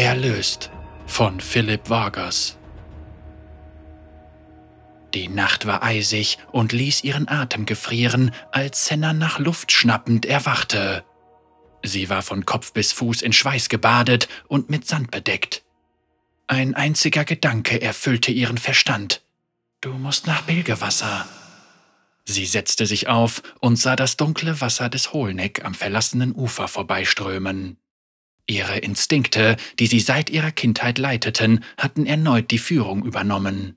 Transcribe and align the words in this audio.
Erlöst 0.00 0.70
von 1.06 1.40
Philipp 1.40 1.90
Vargas. 1.90 2.56
Die 5.12 5.28
Nacht 5.28 5.66
war 5.66 5.82
eisig 5.82 6.38
und 6.52 6.72
ließ 6.72 7.04
ihren 7.04 7.28
Atem 7.28 7.66
gefrieren, 7.66 8.30
als 8.50 8.86
Senna 8.86 9.12
nach 9.12 9.38
Luft 9.38 9.72
schnappend 9.72 10.24
erwachte. 10.24 11.04
Sie 11.82 12.08
war 12.08 12.22
von 12.22 12.46
Kopf 12.46 12.72
bis 12.72 12.92
Fuß 12.92 13.20
in 13.20 13.34
Schweiß 13.34 13.68
gebadet 13.68 14.26
und 14.48 14.70
mit 14.70 14.86
Sand 14.86 15.10
bedeckt. 15.10 15.64
Ein 16.46 16.74
einziger 16.74 17.26
Gedanke 17.26 17.82
erfüllte 17.82 18.32
ihren 18.32 18.56
Verstand. 18.56 19.20
Du 19.82 19.92
musst 19.92 20.26
nach 20.26 20.40
Bilgewasser. 20.40 21.28
Sie 22.24 22.46
setzte 22.46 22.86
sich 22.86 23.08
auf 23.08 23.42
und 23.60 23.76
sah 23.76 23.96
das 23.96 24.16
dunkle 24.16 24.62
Wasser 24.62 24.88
des 24.88 25.12
Hohlneck 25.12 25.62
am 25.62 25.74
verlassenen 25.74 26.34
Ufer 26.34 26.68
vorbeiströmen. 26.68 27.76
Ihre 28.50 28.78
Instinkte, 28.78 29.56
die 29.78 29.86
sie 29.86 30.00
seit 30.00 30.28
ihrer 30.28 30.50
Kindheit 30.50 30.98
leiteten, 30.98 31.62
hatten 31.76 32.04
erneut 32.04 32.50
die 32.50 32.58
Führung 32.58 33.04
übernommen. 33.04 33.76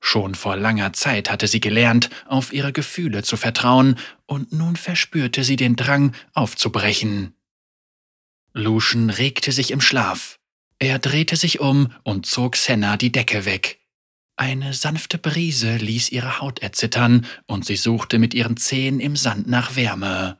Schon 0.00 0.36
vor 0.36 0.56
langer 0.56 0.92
Zeit 0.92 1.28
hatte 1.30 1.48
sie 1.48 1.58
gelernt, 1.58 2.10
auf 2.24 2.52
ihre 2.52 2.72
Gefühle 2.72 3.24
zu 3.24 3.36
vertrauen, 3.36 3.98
und 4.26 4.52
nun 4.52 4.76
verspürte 4.76 5.42
sie 5.42 5.56
den 5.56 5.74
Drang, 5.74 6.14
aufzubrechen. 6.32 7.34
Lucian 8.52 9.10
regte 9.10 9.50
sich 9.50 9.72
im 9.72 9.80
Schlaf. 9.80 10.38
Er 10.78 11.00
drehte 11.00 11.34
sich 11.34 11.58
um 11.58 11.92
und 12.04 12.24
zog 12.24 12.54
Senna 12.54 12.96
die 12.96 13.10
Decke 13.10 13.44
weg. 13.46 13.80
Eine 14.36 14.74
sanfte 14.74 15.18
Brise 15.18 15.76
ließ 15.78 16.10
ihre 16.10 16.38
Haut 16.38 16.60
erzittern, 16.60 17.26
und 17.46 17.64
sie 17.64 17.76
suchte 17.76 18.20
mit 18.20 18.32
ihren 18.32 18.56
Zehen 18.56 19.00
im 19.00 19.16
Sand 19.16 19.48
nach 19.48 19.74
Wärme. 19.74 20.38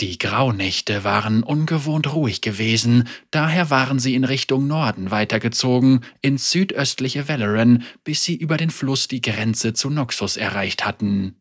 Die 0.00 0.16
Graunächte 0.16 1.04
waren 1.04 1.42
ungewohnt 1.42 2.14
ruhig 2.14 2.40
gewesen, 2.40 3.06
daher 3.30 3.68
waren 3.68 3.98
sie 3.98 4.14
in 4.14 4.24
Richtung 4.24 4.66
Norden 4.66 5.10
weitergezogen, 5.10 6.00
ins 6.22 6.50
südöstliche 6.50 7.28
Valoran, 7.28 7.82
bis 8.02 8.24
sie 8.24 8.34
über 8.34 8.56
den 8.56 8.70
Fluss 8.70 9.08
die 9.08 9.20
Grenze 9.20 9.74
zu 9.74 9.90
Noxus 9.90 10.38
erreicht 10.38 10.86
hatten. 10.86 11.36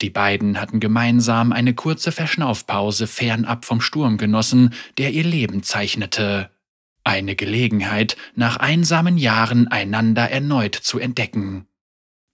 Die 0.00 0.08
beiden 0.08 0.58
hatten 0.58 0.80
gemeinsam 0.80 1.52
eine 1.52 1.74
kurze 1.74 2.10
Verschnaufpause 2.10 3.06
fernab 3.06 3.66
vom 3.66 3.82
Sturm 3.82 4.16
genossen, 4.16 4.72
der 4.96 5.10
ihr 5.10 5.24
Leben 5.24 5.62
zeichnete. 5.62 6.50
Eine 7.04 7.36
Gelegenheit, 7.36 8.16
nach 8.34 8.56
einsamen 8.56 9.18
Jahren 9.18 9.68
einander 9.68 10.30
erneut 10.30 10.74
zu 10.74 10.98
entdecken. 10.98 11.66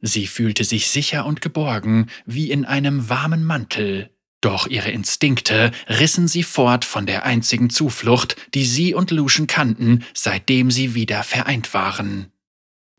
Sie 0.00 0.28
fühlte 0.28 0.62
sich 0.62 0.88
sicher 0.88 1.26
und 1.26 1.40
geborgen, 1.40 2.10
wie 2.26 2.50
in 2.50 2.64
einem 2.64 3.08
warmen 3.08 3.42
Mantel, 3.42 4.13
doch 4.44 4.66
ihre 4.66 4.90
Instinkte 4.90 5.70
rissen 5.88 6.28
sie 6.28 6.42
fort 6.42 6.84
von 6.84 7.06
der 7.06 7.24
einzigen 7.24 7.70
Zuflucht, 7.70 8.36
die 8.52 8.64
sie 8.64 8.94
und 8.94 9.10
Lucian 9.10 9.46
kannten, 9.46 10.04
seitdem 10.12 10.70
sie 10.70 10.94
wieder 10.94 11.22
vereint 11.22 11.72
waren. 11.72 12.30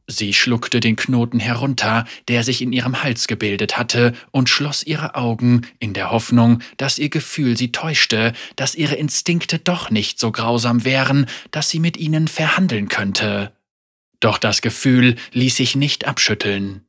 Sie 0.07 0.33
schluckte 0.33 0.79
den 0.79 0.95
Knoten 0.95 1.39
herunter, 1.39 2.05
der 2.27 2.43
sich 2.43 2.61
in 2.61 2.73
ihrem 2.73 3.01
Hals 3.01 3.27
gebildet 3.27 3.77
hatte, 3.77 4.13
und 4.31 4.49
schloss 4.49 4.83
ihre 4.83 5.15
Augen 5.15 5.61
in 5.79 5.93
der 5.93 6.11
Hoffnung, 6.11 6.61
dass 6.77 6.99
ihr 6.99 7.09
Gefühl 7.09 7.57
sie 7.57 7.71
täuschte, 7.71 8.33
dass 8.55 8.75
ihre 8.75 8.95
Instinkte 8.95 9.57
doch 9.57 9.89
nicht 9.89 10.19
so 10.19 10.31
grausam 10.31 10.85
wären, 10.85 11.25
dass 11.51 11.69
sie 11.69 11.79
mit 11.79 11.97
ihnen 11.97 12.27
verhandeln 12.27 12.87
könnte. 12.87 13.51
Doch 14.19 14.37
das 14.37 14.61
Gefühl 14.61 15.15
ließ 15.33 15.55
sich 15.55 15.75
nicht 15.75 16.05
abschütteln. 16.05 16.85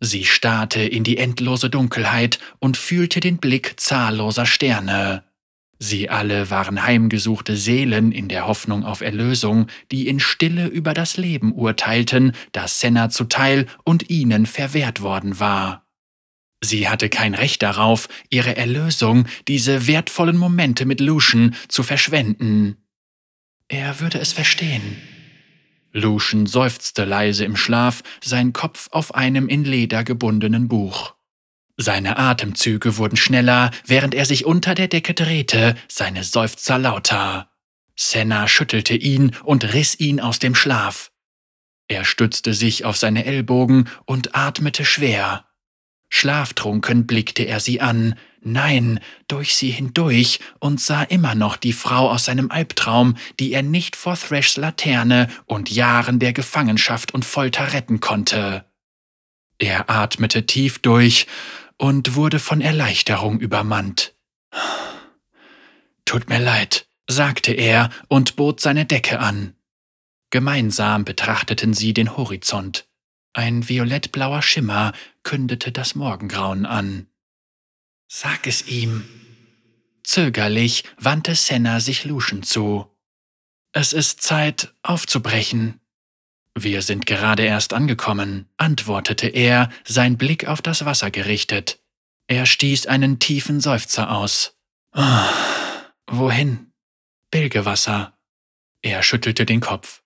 Sie 0.00 0.24
starrte 0.24 0.80
in 0.80 1.04
die 1.04 1.18
endlose 1.18 1.68
Dunkelheit 1.68 2.38
und 2.58 2.78
fühlte 2.78 3.20
den 3.20 3.36
Blick 3.36 3.78
zahlloser 3.78 4.46
Sterne. 4.46 5.24
Sie 5.78 6.10
alle 6.10 6.50
waren 6.50 6.82
heimgesuchte 6.82 7.56
Seelen 7.56 8.10
in 8.12 8.28
der 8.28 8.46
Hoffnung 8.46 8.84
auf 8.84 9.02
Erlösung, 9.02 9.66
die 9.90 10.08
in 10.08 10.20
Stille 10.20 10.66
über 10.66 10.94
das 10.94 11.16
Leben 11.16 11.52
urteilten, 11.52 12.32
das 12.52 12.80
Senna 12.80 13.10
zuteil 13.10 13.66
und 13.84 14.10
ihnen 14.10 14.46
verwehrt 14.46 15.00
worden 15.00 15.38
war. 15.38 15.86
Sie 16.62 16.88
hatte 16.88 17.08
kein 17.08 17.34
Recht 17.34 17.62
darauf, 17.62 18.08
ihre 18.28 18.56
Erlösung, 18.56 19.26
diese 19.48 19.86
wertvollen 19.86 20.36
Momente 20.36 20.84
mit 20.84 21.00
Lucian 21.00 21.54
zu 21.68 21.82
verschwenden. 21.82 22.76
Er 23.68 24.00
würde 24.00 24.18
es 24.18 24.32
verstehen. 24.32 24.96
Lucian 25.92 26.46
seufzte 26.46 27.04
leise 27.04 27.44
im 27.44 27.56
Schlaf, 27.56 28.02
sein 28.22 28.52
Kopf 28.52 28.88
auf 28.90 29.14
einem 29.14 29.48
in 29.48 29.64
Leder 29.64 30.04
gebundenen 30.04 30.68
Buch. 30.68 31.14
Seine 31.76 32.18
Atemzüge 32.18 32.98
wurden 32.98 33.16
schneller, 33.16 33.70
während 33.86 34.14
er 34.14 34.26
sich 34.26 34.44
unter 34.44 34.74
der 34.74 34.88
Decke 34.88 35.14
drehte, 35.14 35.76
seine 35.88 36.24
Seufzer 36.24 36.78
lauter. 36.78 37.50
Senna 37.96 38.48
schüttelte 38.48 38.94
ihn 38.94 39.34
und 39.44 39.72
riss 39.72 39.98
ihn 39.98 40.20
aus 40.20 40.38
dem 40.38 40.54
Schlaf. 40.54 41.10
Er 41.88 42.04
stützte 42.04 42.54
sich 42.54 42.84
auf 42.84 42.96
seine 42.96 43.24
Ellbogen 43.24 43.88
und 44.04 44.36
atmete 44.36 44.84
schwer. 44.84 45.46
Schlaftrunken 46.08 47.06
blickte 47.06 47.44
er 47.44 47.60
sie 47.60 47.80
an, 47.80 48.14
nein, 48.42 49.00
durch 49.28 49.54
sie 49.54 49.70
hindurch 49.70 50.40
und 50.58 50.80
sah 50.80 51.02
immer 51.02 51.34
noch 51.34 51.56
die 51.56 51.72
Frau 51.72 52.10
aus 52.10 52.24
seinem 52.24 52.50
Albtraum, 52.50 53.16
die 53.38 53.52
er 53.52 53.62
nicht 53.62 53.96
vor 53.96 54.16
Thrashs 54.16 54.56
Laterne 54.56 55.28
und 55.46 55.70
Jahren 55.70 56.18
der 56.18 56.32
Gefangenschaft 56.32 57.12
und 57.12 57.24
Folter 57.24 57.72
retten 57.72 58.00
konnte. 58.00 58.64
Er 59.58 59.90
atmete 59.90 60.46
tief 60.46 60.78
durch 60.78 61.26
und 61.76 62.14
wurde 62.14 62.38
von 62.38 62.60
Erleichterung 62.60 63.40
übermannt. 63.40 64.14
Tut 66.04 66.28
mir 66.28 66.40
leid, 66.40 66.86
sagte 67.08 67.52
er 67.52 67.90
und 68.08 68.36
bot 68.36 68.60
seine 68.60 68.86
Decke 68.86 69.20
an. 69.20 69.54
Gemeinsam 70.30 71.04
betrachteten 71.04 71.74
sie 71.74 71.92
den 71.92 72.16
Horizont. 72.16 72.88
Ein 73.32 73.68
violettblauer 73.68 74.42
Schimmer 74.42 74.92
kündete 75.22 75.72
das 75.72 75.94
Morgengrauen 75.94 76.66
an. 76.66 77.06
Sag 78.12 78.48
es 78.48 78.66
ihm. 78.66 79.08
Zögerlich 80.02 80.82
wandte 80.98 81.36
Senna 81.36 81.78
sich 81.78 82.04
Lucian 82.04 82.42
zu. 82.42 82.90
Es 83.72 83.92
ist 83.92 84.20
Zeit, 84.20 84.74
aufzubrechen. 84.82 85.80
Wir 86.58 86.82
sind 86.82 87.06
gerade 87.06 87.44
erst 87.44 87.72
angekommen, 87.72 88.48
antwortete 88.56 89.28
er, 89.28 89.70
sein 89.84 90.18
Blick 90.18 90.48
auf 90.48 90.60
das 90.60 90.84
Wasser 90.84 91.12
gerichtet. 91.12 91.78
Er 92.26 92.46
stieß 92.46 92.88
einen 92.88 93.20
tiefen 93.20 93.60
Seufzer 93.60 94.10
aus. 94.10 94.58
Oh, 94.92 95.30
wohin? 96.08 96.72
Bilgewasser. 97.30 98.18
Er 98.82 99.04
schüttelte 99.04 99.46
den 99.46 99.60
Kopf. 99.60 100.02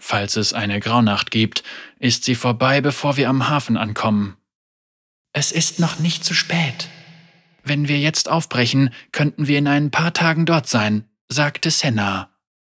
Falls 0.00 0.36
es 0.36 0.52
eine 0.52 0.78
Graunacht 0.78 1.32
gibt, 1.32 1.64
ist 1.98 2.22
sie 2.22 2.36
vorbei, 2.36 2.80
bevor 2.80 3.16
wir 3.16 3.28
am 3.28 3.48
Hafen 3.48 3.76
ankommen. 3.76 4.36
Es 5.32 5.50
ist 5.50 5.80
noch 5.80 5.98
nicht 5.98 6.24
zu 6.24 6.32
spät. 6.32 6.88
Wenn 7.68 7.88
wir 7.88 7.98
jetzt 7.98 8.28
aufbrechen, 8.28 8.90
könnten 9.10 9.48
wir 9.48 9.58
in 9.58 9.66
ein 9.66 9.90
paar 9.90 10.12
Tagen 10.12 10.46
dort 10.46 10.68
sein, 10.68 11.04
sagte 11.28 11.72
Senna. 11.72 12.30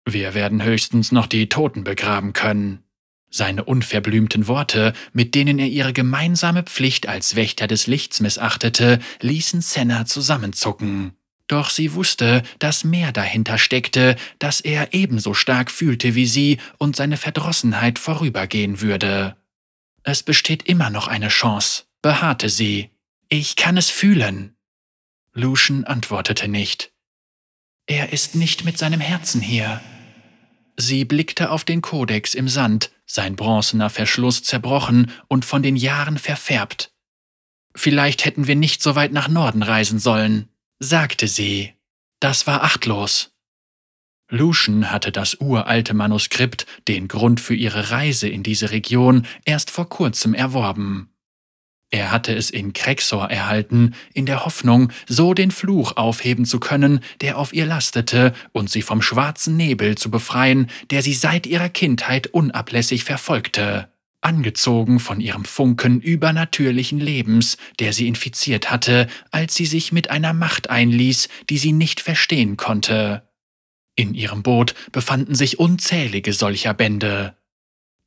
Wir 0.05 0.33
werden 0.33 0.63
höchstens 0.63 1.11
noch 1.11 1.27
die 1.27 1.49
Toten 1.49 1.83
begraben 1.83 2.31
können. 2.31 2.83
Seine 3.29 3.65
unverblümten 3.65 4.47
Worte, 4.47 4.93
mit 5.11 5.35
denen 5.35 5.59
er 5.59 5.67
ihre 5.67 5.91
gemeinsame 5.91 6.63
Pflicht 6.63 7.09
als 7.09 7.35
Wächter 7.35 7.67
des 7.67 7.87
Lichts 7.87 8.21
missachtete, 8.21 8.99
ließen 9.19 9.59
Senna 9.59 10.05
zusammenzucken. 10.05 11.17
Doch 11.47 11.69
sie 11.69 11.93
wusste, 11.93 12.41
dass 12.59 12.85
mehr 12.85 13.11
dahinter 13.11 13.57
steckte, 13.57 14.15
dass 14.39 14.61
er 14.61 14.93
ebenso 14.93 15.33
stark 15.33 15.69
fühlte 15.69 16.15
wie 16.15 16.25
sie 16.25 16.59
und 16.77 16.95
seine 16.95 17.17
Verdrossenheit 17.17 17.99
vorübergehen 17.99 18.79
würde. 18.79 19.35
Es 20.03 20.23
besteht 20.23 20.63
immer 20.63 20.89
noch 20.89 21.09
eine 21.09 21.27
Chance, 21.27 21.83
beharrte 22.01 22.47
sie. 22.47 22.91
Ich 23.27 23.57
kann 23.57 23.75
es 23.75 23.89
fühlen. 23.89 24.56
Lucian 25.37 25.83
antwortete 25.83 26.47
nicht. 26.47 26.91
Er 27.85 28.11
ist 28.11 28.33
nicht 28.33 28.65
mit 28.65 28.79
seinem 28.79 28.99
Herzen 28.99 29.39
hier. 29.39 29.81
Sie 30.77 31.05
blickte 31.05 31.51
auf 31.51 31.63
den 31.63 31.81
Kodex 31.81 32.33
im 32.33 32.47
Sand, 32.49 32.89
sein 33.05 33.35
bronzener 33.35 33.91
Verschluss 33.91 34.41
zerbrochen 34.41 35.11
und 35.27 35.45
von 35.45 35.61
den 35.61 35.75
Jahren 35.75 36.17
verfärbt. 36.17 36.91
Vielleicht 37.75 38.25
hätten 38.25 38.47
wir 38.47 38.55
nicht 38.55 38.81
so 38.81 38.95
weit 38.95 39.11
nach 39.11 39.27
Norden 39.27 39.61
reisen 39.61 39.99
sollen, 39.99 40.49
sagte 40.79 41.27
sie. 41.27 41.75
Das 42.19 42.47
war 42.47 42.63
achtlos. 42.63 43.31
Lucian 44.29 44.89
hatte 44.89 45.11
das 45.11 45.35
uralte 45.39 45.93
Manuskript, 45.93 46.65
den 46.87 47.07
Grund 47.07 47.39
für 47.39 47.53
ihre 47.53 47.91
Reise 47.91 48.27
in 48.27 48.41
diese 48.41 48.71
Region, 48.71 49.27
erst 49.45 49.69
vor 49.69 49.87
kurzem 49.87 50.33
erworben. 50.33 51.11
Er 51.89 52.11
hatte 52.11 52.33
es 52.33 52.49
in 52.49 52.73
Krexor 52.73 53.29
erhalten, 53.29 53.95
in 54.13 54.25
der 54.25 54.43
Hoffnung, 54.45 54.91
so 55.07 55.33
den 55.33 55.51
Fluch 55.51 55.95
aufheben 55.95 56.43
zu 56.43 56.59
können, 56.59 56.99
der 57.21 57.37
auf 57.37 57.53
ihr 57.53 57.65
lastete, 57.65 58.33
und 58.51 58.69
sie 58.69 58.81
vom 58.81 59.01
schwarzen 59.01 59.55
Nebel 59.55 59.95
zu 59.95 60.11
befreien, 60.11 60.69
der 60.91 61.01
sie 61.01 61.13
seit 61.13 61.47
ihrer 61.47 61.69
Kindheit 61.69 62.27
unablässig 62.27 63.05
verfolgte, 63.05 63.89
angezogen 64.19 64.99
von 64.99 65.21
ihrem 65.21 65.45
Funken 65.45 66.01
übernatürlichen 66.01 66.99
Lebens, 66.99 67.57
der 67.79 67.93
sie 67.93 68.09
infiziert 68.09 68.69
hatte, 68.69 69.07
als 69.31 69.55
sie 69.55 69.65
sich 69.65 69.93
mit 69.93 70.09
einer 70.09 70.33
Macht 70.33 70.69
einließ, 70.69 71.29
die 71.49 71.57
sie 71.57 71.71
nicht 71.71 72.01
verstehen 72.01 72.57
konnte. 72.57 73.23
In 73.95 74.13
ihrem 74.13 74.43
Boot 74.43 74.75
befanden 74.91 75.35
sich 75.35 75.57
unzählige 75.57 76.33
solcher 76.33 76.73
Bände. 76.73 77.37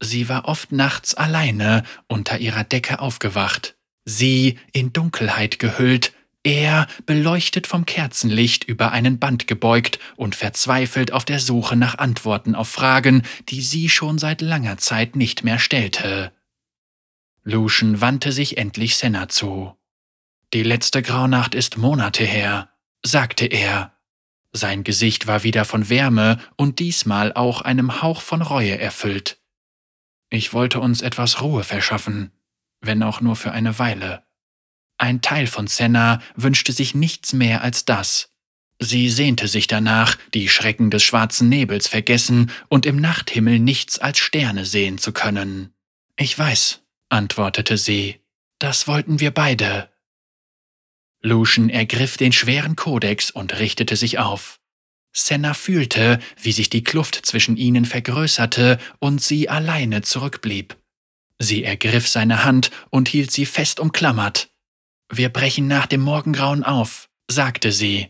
Sie 0.00 0.28
war 0.28 0.46
oft 0.46 0.72
nachts 0.72 1.14
alleine 1.14 1.84
unter 2.08 2.38
ihrer 2.38 2.64
Decke 2.64 3.00
aufgewacht. 3.00 3.76
Sie 4.04 4.58
in 4.72 4.92
Dunkelheit 4.92 5.58
gehüllt, 5.58 6.12
er 6.42 6.86
beleuchtet 7.04 7.66
vom 7.66 7.84
Kerzenlicht 7.84 8.64
über 8.64 8.92
einen 8.92 9.18
Band 9.18 9.46
gebeugt 9.46 9.98
und 10.16 10.34
verzweifelt 10.34 11.12
auf 11.12 11.26
der 11.26 11.38
Suche 11.38 11.76
nach 11.76 11.98
Antworten 11.98 12.54
auf 12.54 12.68
Fragen, 12.68 13.22
die 13.50 13.60
sie 13.60 13.90
schon 13.90 14.18
seit 14.18 14.40
langer 14.40 14.78
Zeit 14.78 15.16
nicht 15.16 15.44
mehr 15.44 15.58
stellte. 15.58 16.32
Lucian 17.44 18.00
wandte 18.00 18.32
sich 18.32 18.56
endlich 18.56 18.96
Senna 18.96 19.28
zu. 19.28 19.76
Die 20.54 20.62
letzte 20.62 21.02
Graunacht 21.02 21.54
ist 21.54 21.76
Monate 21.76 22.24
her, 22.24 22.70
sagte 23.04 23.46
er. 23.46 23.92
Sein 24.52 24.82
Gesicht 24.82 25.26
war 25.26 25.42
wieder 25.42 25.64
von 25.64 25.90
Wärme 25.90 26.38
und 26.56 26.78
diesmal 26.78 27.34
auch 27.34 27.60
einem 27.60 28.02
Hauch 28.02 28.20
von 28.22 28.42
Reue 28.42 28.78
erfüllt. 28.78 29.39
Ich 30.30 30.52
wollte 30.52 30.80
uns 30.80 31.02
etwas 31.02 31.42
Ruhe 31.42 31.64
verschaffen, 31.64 32.30
wenn 32.80 33.02
auch 33.02 33.20
nur 33.20 33.36
für 33.36 33.50
eine 33.50 33.78
Weile. 33.78 34.24
Ein 34.96 35.22
Teil 35.22 35.46
von 35.46 35.66
Senna 35.66 36.22
wünschte 36.36 36.72
sich 36.72 36.94
nichts 36.94 37.32
mehr 37.32 37.62
als 37.62 37.84
das. 37.84 38.30
Sie 38.78 39.10
sehnte 39.10 39.48
sich 39.48 39.66
danach, 39.66 40.16
die 40.32 40.48
Schrecken 40.48 40.90
des 40.90 41.02
schwarzen 41.02 41.48
Nebels 41.48 41.88
vergessen 41.88 42.50
und 42.68 42.86
im 42.86 42.96
Nachthimmel 42.96 43.58
nichts 43.58 43.98
als 43.98 44.18
Sterne 44.18 44.64
sehen 44.64 44.98
zu 44.98 45.12
können. 45.12 45.74
Ich 46.16 46.38
weiß, 46.38 46.82
antwortete 47.08 47.76
sie, 47.76 48.20
das 48.58 48.86
wollten 48.86 49.20
wir 49.20 49.32
beide. 49.32 49.90
Lucian 51.22 51.68
ergriff 51.68 52.16
den 52.16 52.32
schweren 52.32 52.76
Kodex 52.76 53.30
und 53.30 53.58
richtete 53.58 53.96
sich 53.96 54.18
auf. 54.18 54.59
Senna 55.12 55.54
fühlte, 55.54 56.20
wie 56.40 56.52
sich 56.52 56.70
die 56.70 56.84
Kluft 56.84 57.14
zwischen 57.26 57.56
ihnen 57.56 57.84
vergrößerte 57.84 58.78
und 58.98 59.20
sie 59.20 59.48
alleine 59.48 60.02
zurückblieb. 60.02 60.76
Sie 61.38 61.64
ergriff 61.64 62.06
seine 62.08 62.44
Hand 62.44 62.70
und 62.90 63.08
hielt 63.08 63.30
sie 63.30 63.46
fest 63.46 63.80
umklammert. 63.80 64.50
Wir 65.10 65.30
brechen 65.30 65.66
nach 65.66 65.86
dem 65.86 66.02
Morgengrauen 66.02 66.62
auf, 66.62 67.08
sagte 67.28 67.72
sie. 67.72 68.08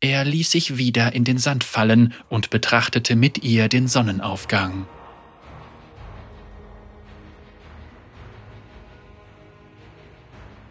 Er 0.00 0.24
ließ 0.24 0.50
sich 0.50 0.76
wieder 0.76 1.14
in 1.14 1.24
den 1.24 1.38
Sand 1.38 1.64
fallen 1.64 2.12
und 2.28 2.50
betrachtete 2.50 3.16
mit 3.16 3.42
ihr 3.42 3.68
den 3.68 3.88
Sonnenaufgang. 3.88 4.86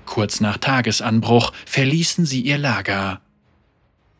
Kurz 0.06 0.40
nach 0.40 0.58
Tagesanbruch 0.58 1.52
verließen 1.66 2.26
sie 2.26 2.42
ihr 2.42 2.58
Lager. 2.58 3.25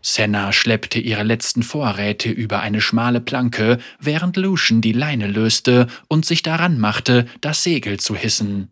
Senna 0.08 0.54
schleppte 0.54 1.00
ihre 1.00 1.24
letzten 1.24 1.64
Vorräte 1.64 2.30
über 2.30 2.60
eine 2.60 2.80
schmale 2.80 3.20
Planke, 3.20 3.80
während 4.00 4.38
Lucian 4.38 4.80
die 4.80 4.92
Leine 4.92 5.26
löste 5.26 5.88
und 6.08 6.28
sich 6.28 6.44
daran 6.44 6.80
machte, 6.80 7.26
das 7.42 7.64
Segel 7.64 8.00
zu 8.00 8.16
hissen. 8.16 8.70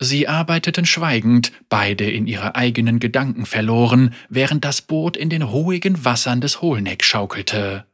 Sie 0.00 0.26
arbeiteten 0.26 0.84
schweigend, 0.84 1.52
beide 1.68 2.10
in 2.10 2.26
ihre 2.26 2.56
eigenen 2.56 2.98
Gedanken 2.98 3.46
verloren, 3.46 4.14
während 4.28 4.64
das 4.64 4.82
Boot 4.82 5.16
in 5.16 5.30
den 5.30 5.42
ruhigen 5.42 6.04
Wassern 6.04 6.40
des 6.40 6.60
Hohlneck 6.60 7.04
schaukelte. 7.04 7.86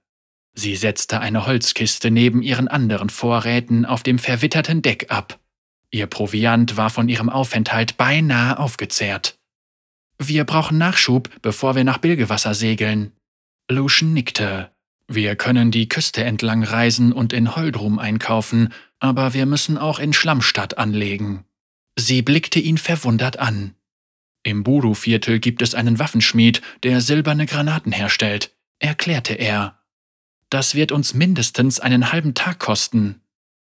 Sie 0.54 0.74
setzte 0.74 1.20
eine 1.20 1.46
Holzkiste 1.46 2.10
neben 2.10 2.40
ihren 2.40 2.66
anderen 2.66 3.10
Vorräten 3.10 3.84
auf 3.84 4.02
dem 4.02 4.18
verwitterten 4.18 4.80
Deck 4.80 5.10
ab. 5.10 5.38
Ihr 5.90 6.06
Proviant 6.06 6.78
war 6.78 6.88
von 6.88 7.10
ihrem 7.10 7.28
Aufenthalt 7.28 7.98
beinahe 7.98 8.58
aufgezehrt. 8.58 9.39
Wir 10.22 10.44
brauchen 10.44 10.76
Nachschub, 10.76 11.30
bevor 11.40 11.76
wir 11.76 11.84
nach 11.84 11.96
Bilgewasser 11.96 12.52
segeln. 12.52 13.12
Lucian 13.70 14.12
nickte. 14.12 14.70
Wir 15.08 15.34
können 15.34 15.70
die 15.70 15.88
Küste 15.88 16.22
entlang 16.24 16.62
reisen 16.62 17.14
und 17.14 17.32
in 17.32 17.56
Holdrum 17.56 17.98
einkaufen, 17.98 18.68
aber 18.98 19.32
wir 19.32 19.46
müssen 19.46 19.78
auch 19.78 19.98
in 19.98 20.12
Schlammstadt 20.12 20.76
anlegen. 20.76 21.46
Sie 21.98 22.20
blickte 22.20 22.60
ihn 22.60 22.76
verwundert 22.76 23.38
an. 23.38 23.74
Im 24.42 24.62
Buru-Viertel 24.62 25.38
gibt 25.38 25.62
es 25.62 25.74
einen 25.74 25.98
Waffenschmied, 25.98 26.60
der 26.82 27.00
silberne 27.00 27.46
Granaten 27.46 27.90
herstellt, 27.90 28.54
erklärte 28.78 29.32
er. 29.32 29.80
Das 30.50 30.74
wird 30.74 30.92
uns 30.92 31.14
mindestens 31.14 31.80
einen 31.80 32.12
halben 32.12 32.34
Tag 32.34 32.58
kosten. 32.58 33.22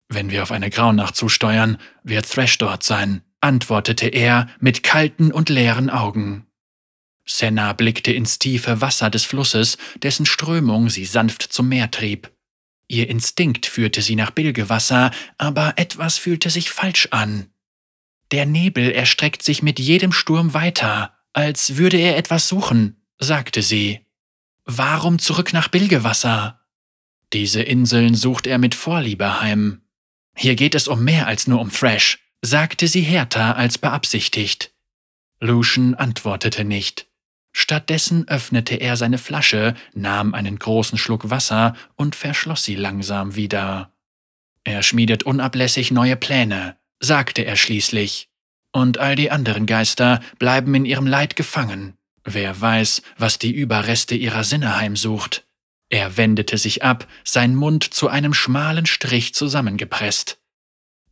Wenn 0.09 0.31
wir 0.31 0.41
auf 0.41 0.51
eine 0.51 0.71
Graunacht 0.71 1.15
zusteuern, 1.15 1.77
wird 2.03 2.27
Thrash 2.27 2.57
dort 2.57 2.83
sein, 2.83 3.21
antwortete 3.41 4.07
er 4.07 4.47
mit 4.59 4.83
kalten 4.83 5.31
und 5.31 5.49
leeren 5.49 5.89
Augen. 5.89 6.47
Senna 7.25 7.73
blickte 7.73 8.11
ins 8.11 8.39
tiefe 8.39 8.81
Wasser 8.81 9.09
des 9.09 9.25
Flusses, 9.25 9.77
dessen 10.01 10.25
Strömung 10.25 10.89
sie 10.89 11.05
sanft 11.05 11.41
zum 11.41 11.69
Meer 11.69 11.91
trieb. 11.91 12.31
Ihr 12.88 13.09
Instinkt 13.09 13.65
führte 13.65 14.01
sie 14.01 14.15
nach 14.15 14.31
Bilgewasser, 14.31 15.11
aber 15.38 15.73
etwas 15.77 16.17
fühlte 16.17 16.49
sich 16.49 16.69
falsch 16.71 17.07
an. 17.11 17.47
Der 18.31 18.45
Nebel 18.45 18.91
erstreckt 18.91 19.43
sich 19.43 19.61
mit 19.61 19.79
jedem 19.79 20.11
Sturm 20.11 20.53
weiter, 20.53 21.17
als 21.33 21.77
würde 21.77 21.97
er 21.97 22.17
etwas 22.17 22.47
suchen, 22.47 23.01
sagte 23.17 23.61
sie. 23.61 24.05
Warum 24.65 25.19
zurück 25.19 25.53
nach 25.53 25.67
Bilgewasser? 25.67 26.61
Diese 27.33 27.61
Inseln 27.61 28.15
sucht 28.15 28.45
er 28.45 28.57
mit 28.57 28.75
Vorliebe 28.75 29.41
heim. 29.41 29.81
Hier 30.35 30.55
geht 30.55 30.75
es 30.75 30.88
um 30.88 31.03
mehr 31.03 31.27
als 31.27 31.47
nur 31.47 31.61
um 31.61 31.71
Thrash, 31.71 32.19
sagte 32.41 32.88
sie 32.88 33.01
härter 33.01 33.55
als 33.55 33.77
beabsichtigt. 33.77 34.71
Lucian 35.39 35.95
antwortete 35.95 36.63
nicht. 36.63 37.07
Stattdessen 37.53 38.27
öffnete 38.27 38.75
er 38.75 38.95
seine 38.95 39.17
Flasche, 39.17 39.75
nahm 39.93 40.33
einen 40.33 40.57
großen 40.57 40.97
Schluck 40.97 41.29
Wasser 41.29 41.75
und 41.95 42.15
verschloss 42.15 42.63
sie 42.63 42.75
langsam 42.75 43.35
wieder. 43.35 43.91
Er 44.63 44.83
schmiedet 44.83 45.23
unablässig 45.23 45.91
neue 45.91 46.15
Pläne, 46.15 46.77
sagte 46.99 47.43
er 47.43 47.55
schließlich. 47.55 48.29
Und 48.71 48.99
all 48.99 49.15
die 49.15 49.31
anderen 49.31 49.65
Geister 49.65 50.21
bleiben 50.39 50.73
in 50.75 50.85
ihrem 50.85 51.07
Leid 51.07 51.35
gefangen. 51.35 51.97
Wer 52.23 52.59
weiß, 52.59 53.01
was 53.17 53.39
die 53.39 53.51
Überreste 53.51 54.15
ihrer 54.15 54.43
Sinne 54.43 54.77
heimsucht. 54.77 55.45
Er 55.89 56.15
wendete 56.15 56.57
sich 56.57 56.83
ab, 56.83 57.07
sein 57.25 57.53
Mund 57.55 57.83
zu 57.83 58.07
einem 58.07 58.33
schmalen 58.33 58.85
Strich 58.85 59.33
zusammengepresst. 59.33 60.40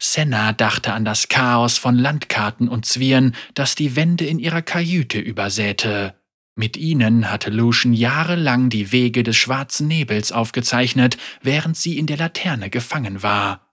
Senna 0.02 0.54
dachte 0.54 0.94
an 0.94 1.04
das 1.04 1.28
Chaos 1.28 1.78
von 1.78 1.96
Landkarten 1.96 2.70
und 2.70 2.86
Zwirn, 2.86 3.36
das 3.54 3.76
die 3.76 3.96
Wände 3.96 4.26
in 4.26 4.40
ihrer 4.40 4.62
Kajüte 4.62 5.20
übersäte. 5.20 6.16
Mit 6.56 6.78
ihnen 6.78 7.30
hatte 7.30 7.50
Lucian 7.50 7.94
jahrelang 7.94 8.70
die 8.70 8.92
Wege 8.92 9.24
des 9.24 9.36
schwarzen 9.36 9.88
Nebels 9.88 10.32
aufgezeichnet, 10.32 11.18
während 11.42 11.78
sie 11.78 11.98
in 11.98 12.06
der 12.06 12.18
Laterne 12.18 12.70
gefangen 12.70 13.24
war. 13.24 13.70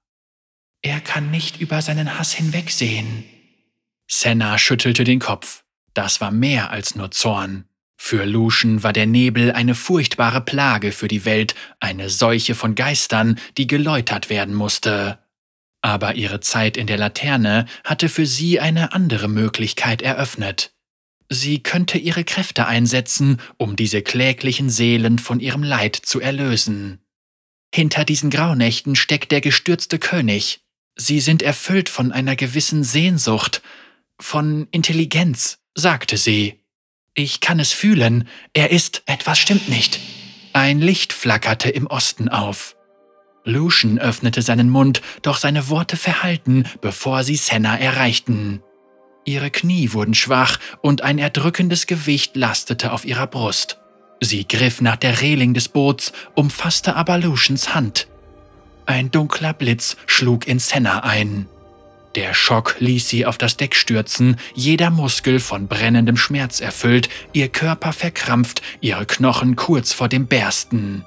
Er 0.83 1.01
kann 1.01 1.31
nicht 1.31 1.61
über 1.61 1.81
seinen 1.81 2.19
Hass 2.19 2.33
hinwegsehen. 2.33 3.25
Senna 4.09 4.59
schüttelte 4.59 5.05
den 5.05 5.19
Kopf. 5.19 5.65
Das 5.95 6.21
war 6.21 6.31
mehr 6.31 6.71
als 6.71 6.95
nur 6.95 7.11
Zorn. 7.11 7.65
Für 7.97 8.25
Lucian 8.25 8.83
war 8.83 8.93
der 8.93 9.07
Nebel 9.07 9.53
eine 9.53 9.75
furchtbare 9.75 10.41
Plage 10.41 10.93
für 10.93 11.09
die 11.09 11.25
Welt, 11.25 11.55
eine 11.81 12.11
Seuche 12.11 12.55
von 12.55 12.75
Geistern, 12.75 13.41
die 13.57 13.67
geläutert 13.67 14.29
werden 14.29 14.55
musste. 14.55 15.19
Aber 15.87 16.17
ihre 16.17 16.41
Zeit 16.41 16.77
in 16.77 16.89
der 16.89 16.99
Laterne 16.99 17.65
hatte 17.85 18.09
für 18.09 18.27
sie 18.27 18.59
eine 18.59 18.93
andere 18.93 19.29
Möglichkeit 19.29 20.03
eröffnet. 20.03 20.73
Sie 21.29 21.63
könnte 21.63 21.97
ihre 21.97 22.25
Kräfte 22.25 22.67
einsetzen, 22.67 23.41
um 23.57 23.77
diese 23.77 24.03
kläglichen 24.03 24.69
Seelen 24.69 25.21
von 25.21 25.39
ihrem 25.39 25.63
Leid 25.63 25.95
zu 25.95 26.21
erlösen. 26.21 26.99
Hinter 27.73 28.05
diesen 28.05 28.31
Graunächten 28.31 28.97
steckt 28.97 29.31
der 29.31 29.41
gestürzte 29.41 30.01
König, 30.01 30.59
Sie 30.97 31.21
sind 31.21 31.41
erfüllt 31.41 31.89
von 31.89 32.11
einer 32.11 32.35
gewissen 32.35 32.83
Sehnsucht, 32.83 33.63
von 34.19 34.67
Intelligenz, 34.73 35.59
sagte 35.77 36.17
sie. 36.17 36.65
Ich 37.15 37.39
kann 37.41 37.61
es 37.61 37.73
fühlen, 37.73 38.27
er 38.55 38.73
ist, 38.73 39.05
etwas 39.07 39.39
stimmt 39.39 39.69
nicht. 39.69 40.01
Ein 40.53 40.81
Licht 40.81 41.13
flackerte 41.13 41.71
im 41.71 41.87
Osten 41.87 42.29
auf. 42.29 42.76
Lucian 43.47 43.99
öffnete 43.99 44.43
seinen 44.43 44.69
Mund, 44.69 45.01
doch 45.23 45.39
seine 45.39 45.69
Worte 45.69 45.97
verhallten, 45.97 46.65
bevor 46.81 47.25
sie 47.25 47.37
Senna 47.37 47.79
erreichten. 47.79 48.61
Ihre 49.25 49.51
Knie 49.51 49.93
wurden 49.93 50.15
schwach 50.15 50.59
und 50.83 51.03
ein 51.03 51.19
erdrückendes 51.19 51.87
Gewicht 51.87 52.37
lastete 52.37 52.93
auf 52.93 53.05
ihrer 53.05 53.27
Brust. 53.27 53.79
Sie 54.21 54.47
griff 54.47 54.81
nach 54.81 54.97
der 54.97 55.21
Reling 55.21 55.55
des 55.55 55.69
Boots, 55.69 56.13
umfasste 56.35 56.97
aber 56.97 57.19
Lucians 57.19 57.75
Hand. 57.75 58.09
Ein 58.85 59.11
dunkler 59.11 59.53
Blitz 59.53 59.97
schlug 60.07 60.47
in 60.47 60.59
Senna 60.59 61.01
ein. 61.01 61.49
Der 62.17 62.35
Schock 62.35 62.77
ließ 62.79 63.09
sie 63.09 63.27
auf 63.27 63.37
das 63.37 63.57
Deck 63.57 63.75
stürzen, 63.75 64.37
jeder 64.55 64.91
Muskel 64.91 65.39
von 65.39 65.69
brennendem 65.69 66.17
Schmerz 66.17 66.61
erfüllt, 66.61 67.11
ihr 67.33 67.49
Körper 67.49 67.93
verkrampft, 67.93 68.63
ihre 68.81 69.07
Knochen 69.07 69.55
kurz 69.55 69.93
vor 69.93 70.09
dem 70.09 70.27
Bersten. 70.27 71.05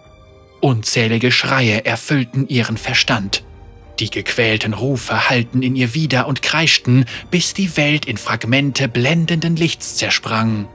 Unzählige 0.62 1.32
Schreie 1.32 1.86
erfüllten 1.86 2.48
ihren 2.48 2.78
Verstand. 2.78 3.44
Die 4.00 4.10
gequälten 4.10 4.74
Rufe 4.74 5.30
hallten 5.30 5.62
in 5.62 5.76
ihr 5.76 5.94
wieder 5.94 6.28
und 6.28 6.42
kreischten, 6.42 7.06
bis 7.32 7.54
die 7.54 7.76
Welt 7.76 8.06
in 8.06 8.18
Fragmente 8.18 8.88
blendenden 8.88 9.56
Lichts 9.56 9.98
zersprang. 9.98 10.68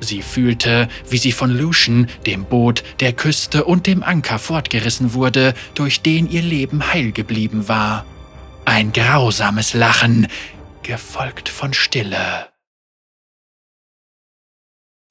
Sie 0.00 0.22
fühlte, 0.22 0.88
wie 1.08 1.18
sie 1.18 1.32
von 1.32 1.50
Lucian, 1.50 2.08
dem 2.26 2.44
Boot, 2.44 2.84
der 3.00 3.12
Küste 3.12 3.64
und 3.64 3.86
dem 3.86 4.02
Anker 4.02 4.38
fortgerissen 4.38 5.14
wurde, 5.14 5.54
durch 5.74 6.00
den 6.00 6.30
ihr 6.30 6.42
Leben 6.42 6.92
heil 6.92 7.12
geblieben 7.12 7.68
war. 7.68 8.06
Ein 8.64 8.92
grausames 8.92 9.74
Lachen, 9.74 10.28
gefolgt 10.82 11.48
von 11.48 11.74
Stille. 11.74 12.48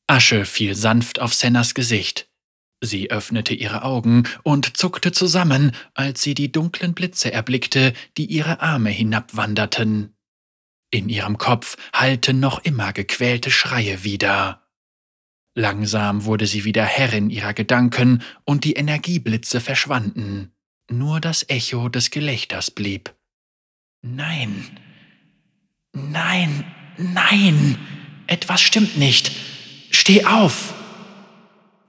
Asche 0.08 0.46
fiel 0.46 0.76
sanft 0.76 1.20
auf 1.20 1.34
Sennas 1.34 1.76
Gesicht. 1.76 2.29
Sie 2.82 3.12
öffnete 3.12 3.54
ihre 3.54 3.84
Augen 3.84 4.24
und 4.44 4.78
zuckte 4.78 5.12
zusammen, 5.12 5.74
als 5.94 6.22
sie 6.22 6.34
die 6.34 6.52
dunklen 6.52 6.94
Blitze 6.94 7.32
erblickte, 7.32 7.94
die 8.18 8.26
ihre 8.26 8.62
Arme 8.62 8.90
hinabwanderten. 8.90 10.16
In 10.92 11.10
ihrem 11.10 11.38
Kopf 11.38 11.78
hallten 11.94 12.40
noch 12.40 12.64
immer 12.64 12.94
gequälte 12.94 13.52
Schreie 13.52 14.04
wieder. 14.04 14.66
Langsam 15.56 16.24
wurde 16.24 16.48
sie 16.48 16.64
wieder 16.64 16.86
Herrin 16.86 17.30
ihrer 17.30 17.54
Gedanken 17.54 18.24
und 18.46 18.64
die 18.64 18.74
Energieblitze 18.74 19.60
verschwanden. 19.60 20.54
Nur 20.90 21.20
das 21.20 21.48
Echo 21.50 21.90
des 21.90 22.12
Gelächters 22.12 22.72
blieb. 22.72 23.14
Nein, 24.02 24.80
nein, 25.92 26.64
nein, 26.98 27.78
etwas 28.28 28.62
stimmt 28.62 28.98
nicht. 28.98 29.32
Steh 29.92 30.24
auf! 30.24 30.79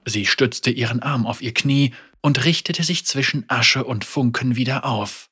Sie 0.05 0.27
stützte 0.27 0.71
ihren 0.71 1.01
Arm 1.01 1.27
auf 1.27 1.43
ihr 1.43 1.55
Knie 1.55 1.93
und 2.21 2.45
richtete 2.45 2.83
sich 2.83 3.07
zwischen 3.07 3.45
Asche 3.49 3.85
und 3.85 4.05
Funken 4.05 4.57
wieder 4.57 4.85
auf. 4.85 5.31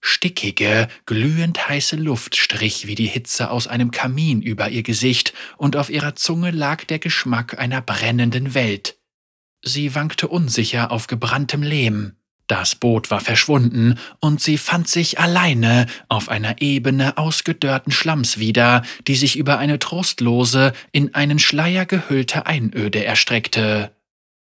Stickige, 0.00 0.88
glühend 1.04 1.68
heiße 1.68 1.96
Luft 1.96 2.36
strich 2.36 2.86
wie 2.86 2.94
die 2.94 3.06
Hitze 3.06 3.50
aus 3.50 3.66
einem 3.66 3.90
Kamin 3.90 4.40
über 4.40 4.70
ihr 4.70 4.82
Gesicht, 4.82 5.34
und 5.58 5.76
auf 5.76 5.90
ihrer 5.90 6.16
Zunge 6.16 6.50
lag 6.50 6.84
der 6.84 6.98
Geschmack 6.98 7.58
einer 7.58 7.82
brennenden 7.82 8.54
Welt. 8.54 8.96
Sie 9.62 9.94
wankte 9.94 10.28
unsicher 10.28 10.90
auf 10.90 11.06
gebranntem 11.06 11.62
Lehm. 11.62 12.12
Das 12.46 12.74
Boot 12.74 13.10
war 13.10 13.20
verschwunden, 13.20 13.98
und 14.20 14.40
sie 14.40 14.56
fand 14.56 14.88
sich 14.88 15.20
alleine 15.20 15.86
auf 16.08 16.30
einer 16.30 16.62
Ebene 16.62 17.18
ausgedörrten 17.18 17.92
Schlamms 17.92 18.38
wieder, 18.38 18.82
die 19.06 19.16
sich 19.16 19.36
über 19.36 19.58
eine 19.58 19.78
trostlose, 19.78 20.72
in 20.92 21.14
einen 21.14 21.38
Schleier 21.38 21.84
gehüllte 21.84 22.46
Einöde 22.46 23.04
erstreckte. 23.04 23.92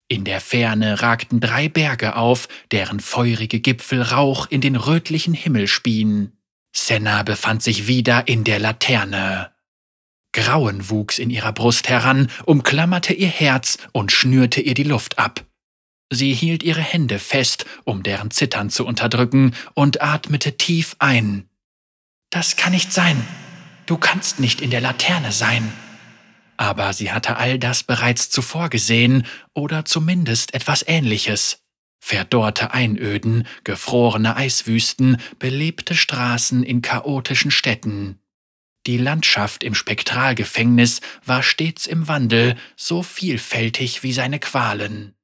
In 0.07 0.23
der 0.23 0.39
Ferne 0.39 1.01
ragten 1.01 1.39
drei 1.39 1.67
Berge 1.67 2.15
auf, 2.15 2.47
deren 2.71 2.99
feurige 2.99 3.59
Gipfel 3.59 4.01
Rauch 4.01 4.47
in 4.49 4.61
den 4.61 4.75
rötlichen 4.75 5.33
Himmel 5.33 5.67
spien. 5.67 6.31
Senna 6.75 7.23
befand 7.23 7.63
sich 7.63 7.87
wieder 7.87 8.27
in 8.27 8.43
der 8.43 8.59
Laterne. 8.59 9.51
Grauen 10.31 10.89
wuchs 10.89 11.17
in 11.17 11.29
ihrer 11.29 11.53
Brust 11.53 11.89
heran, 11.89 12.29
umklammerte 12.45 13.13
ihr 13.13 13.29
Herz 13.29 13.77
und 13.93 14.11
schnürte 14.11 14.61
ihr 14.61 14.73
die 14.73 14.83
Luft 14.83 15.17
ab. 15.17 15.45
Sie 16.11 16.33
hielt 16.33 16.61
ihre 16.61 16.81
Hände 16.81 17.17
fest, 17.17 17.65
um 17.83 18.03
deren 18.03 18.29
Zittern 18.29 18.69
zu 18.69 18.85
unterdrücken, 18.85 19.55
und 19.73 20.01
atmete 20.03 20.57
tief 20.57 20.95
ein. 20.99 21.49
Das 22.29 22.57
kann 22.57 22.73
nicht 22.73 22.93
sein. 22.93 23.25
Du 23.85 23.97
kannst 23.97 24.39
nicht 24.39 24.61
in 24.61 24.69
der 24.69 24.81
Laterne 24.81 25.31
sein. 25.31 25.71
Aber 26.57 26.93
sie 26.93 27.11
hatte 27.11 27.37
all 27.37 27.59
das 27.59 27.83
bereits 27.83 28.29
zuvor 28.29 28.69
gesehen 28.69 29.25
oder 29.53 29.85
zumindest 29.85 30.53
etwas 30.53 30.83
Ähnliches. 30.87 31.59
Verdorrte 31.99 32.71
Einöden, 32.73 33.47
gefrorene 33.63 34.35
Eiswüsten, 34.35 35.17
belebte 35.39 35.95
Straßen 35.95 36.63
in 36.63 36.81
chaotischen 36.81 37.51
Städten. 37.51 38.19
Die 38.85 38.97
Landschaft 38.97 39.63
im 39.63 39.73
Spektralgefängnis 39.73 41.01
war 41.25 41.41
stets 41.41 41.87
im 41.87 42.07
Wandel, 42.07 42.55
so 42.75 43.01
vielfältig 43.01 44.03
wie 44.03 44.13
seine 44.13 44.39
Qualen. 44.39 45.15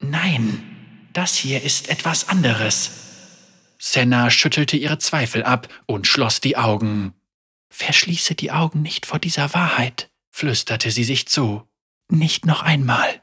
Nein, 0.00 1.08
das 1.12 1.36
hier 1.36 1.62
ist 1.62 1.88
etwas 1.88 2.28
anderes. 2.28 2.90
Senna 3.78 4.30
schüttelte 4.30 4.76
ihre 4.76 4.98
Zweifel 4.98 5.44
ab 5.44 5.68
und 5.86 6.08
schloss 6.08 6.40
die 6.40 6.56
Augen. 6.56 7.14
Verschließe 7.70 8.34
die 8.34 8.50
Augen 8.50 8.82
nicht 8.82 9.06
vor 9.06 9.20
dieser 9.20 9.54
Wahrheit 9.54 10.11
flüsterte 10.32 10.90
sie 10.90 11.04
sich 11.04 11.28
zu. 11.28 11.62
Nicht 12.10 12.46
noch 12.46 12.62
einmal. 12.62 13.22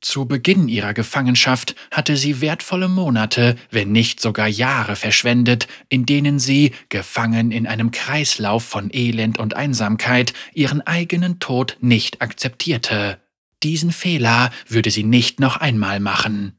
Zu 0.00 0.26
Beginn 0.26 0.68
ihrer 0.68 0.94
Gefangenschaft 0.94 1.74
hatte 1.90 2.16
sie 2.16 2.40
wertvolle 2.40 2.88
Monate, 2.88 3.56
wenn 3.70 3.90
nicht 3.90 4.20
sogar 4.20 4.46
Jahre 4.46 4.94
verschwendet, 4.94 5.66
in 5.88 6.06
denen 6.06 6.38
sie, 6.38 6.72
gefangen 6.88 7.50
in 7.50 7.66
einem 7.66 7.90
Kreislauf 7.90 8.64
von 8.64 8.90
Elend 8.92 9.38
und 9.38 9.54
Einsamkeit, 9.54 10.34
ihren 10.54 10.86
eigenen 10.86 11.40
Tod 11.40 11.76
nicht 11.80 12.22
akzeptierte. 12.22 13.20
Diesen 13.64 13.90
Fehler 13.90 14.50
würde 14.68 14.92
sie 14.92 15.02
nicht 15.02 15.40
noch 15.40 15.56
einmal 15.56 15.98
machen. 15.98 16.56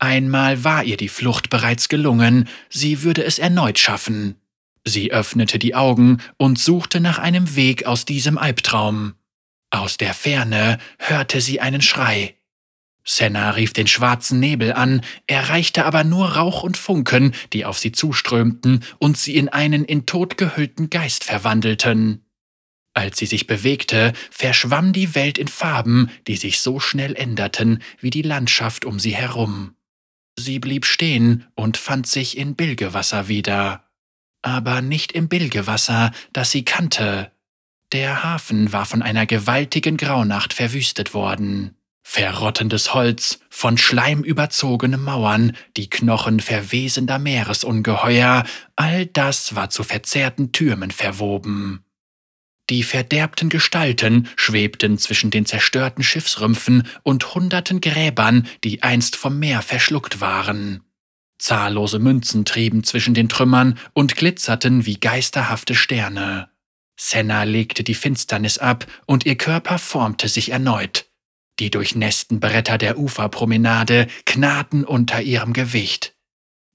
Einmal 0.00 0.64
war 0.64 0.82
ihr 0.82 0.96
die 0.96 1.08
Flucht 1.08 1.48
bereits 1.48 1.88
gelungen, 1.88 2.48
sie 2.70 3.02
würde 3.04 3.22
es 3.22 3.38
erneut 3.38 3.78
schaffen. 3.78 4.39
Sie 4.84 5.12
öffnete 5.12 5.58
die 5.58 5.74
Augen 5.74 6.18
und 6.36 6.58
suchte 6.58 7.00
nach 7.00 7.18
einem 7.18 7.54
Weg 7.56 7.86
aus 7.86 8.04
diesem 8.04 8.38
Albtraum. 8.38 9.14
Aus 9.70 9.96
der 9.96 10.14
Ferne 10.14 10.78
hörte 10.98 11.40
sie 11.40 11.60
einen 11.60 11.82
Schrei. 11.82 12.36
Senna 13.04 13.50
rief 13.50 13.72
den 13.72 13.86
schwarzen 13.86 14.40
Nebel 14.40 14.72
an, 14.72 15.02
erreichte 15.26 15.84
aber 15.84 16.04
nur 16.04 16.36
Rauch 16.36 16.62
und 16.62 16.76
Funken, 16.76 17.34
die 17.52 17.64
auf 17.64 17.78
sie 17.78 17.92
zuströmten 17.92 18.84
und 18.98 19.16
sie 19.16 19.36
in 19.36 19.48
einen 19.48 19.84
in 19.84 20.06
Tod 20.06 20.36
gehüllten 20.36 20.90
Geist 20.90 21.24
verwandelten. 21.24 22.24
Als 22.92 23.18
sie 23.18 23.26
sich 23.26 23.46
bewegte, 23.46 24.12
verschwamm 24.30 24.92
die 24.92 25.14
Welt 25.14 25.38
in 25.38 25.48
Farben, 25.48 26.10
die 26.26 26.36
sich 26.36 26.60
so 26.60 26.80
schnell 26.80 27.14
änderten 27.14 27.82
wie 28.00 28.10
die 28.10 28.22
Landschaft 28.22 28.84
um 28.84 28.98
sie 28.98 29.14
herum. 29.14 29.74
Sie 30.38 30.58
blieb 30.58 30.84
stehen 30.84 31.46
und 31.54 31.76
fand 31.76 32.06
sich 32.06 32.36
in 32.36 32.56
Bilgewasser 32.56 33.28
wieder 33.28 33.89
aber 34.42 34.82
nicht 34.82 35.12
im 35.12 35.28
Bilgewasser, 35.28 36.12
das 36.32 36.50
sie 36.50 36.64
kannte. 36.64 37.32
Der 37.92 38.22
Hafen 38.22 38.72
war 38.72 38.86
von 38.86 39.02
einer 39.02 39.26
gewaltigen 39.26 39.96
Graunacht 39.96 40.52
verwüstet 40.52 41.12
worden. 41.12 41.76
Verrottendes 42.02 42.94
Holz, 42.94 43.40
von 43.50 43.78
Schleim 43.78 44.22
überzogene 44.22 44.96
Mauern, 44.96 45.56
die 45.76 45.90
Knochen 45.90 46.40
verwesender 46.40 47.18
Meeresungeheuer, 47.18 48.44
all 48.74 49.06
das 49.06 49.54
war 49.54 49.70
zu 49.70 49.82
verzerrten 49.82 50.52
Türmen 50.52 50.90
verwoben. 50.90 51.84
Die 52.70 52.84
verderbten 52.84 53.48
Gestalten 53.48 54.28
schwebten 54.36 54.96
zwischen 54.96 55.30
den 55.30 55.44
zerstörten 55.44 56.04
Schiffsrümpfen 56.04 56.86
und 57.02 57.34
hunderten 57.34 57.80
Gräbern, 57.80 58.46
die 58.62 58.82
einst 58.84 59.16
vom 59.16 59.38
Meer 59.38 59.60
verschluckt 59.60 60.20
waren. 60.20 60.84
Zahllose 61.40 61.98
Münzen 61.98 62.44
trieben 62.44 62.84
zwischen 62.84 63.14
den 63.14 63.28
Trümmern 63.28 63.78
und 63.92 64.14
glitzerten 64.14 64.86
wie 64.86 65.00
geisterhafte 65.00 65.74
Sterne. 65.74 66.50
Senna 66.98 67.44
legte 67.44 67.82
die 67.82 67.94
Finsternis 67.94 68.58
ab 68.58 68.86
und 69.06 69.24
ihr 69.24 69.36
Körper 69.36 69.78
formte 69.78 70.28
sich 70.28 70.50
erneut. 70.50 71.06
Die 71.58 71.70
durchnässten 71.70 72.40
Bretter 72.40 72.78
der 72.78 72.98
Uferpromenade 72.98 74.06
knarrten 74.26 74.84
unter 74.84 75.22
ihrem 75.22 75.52
Gewicht. 75.52 76.14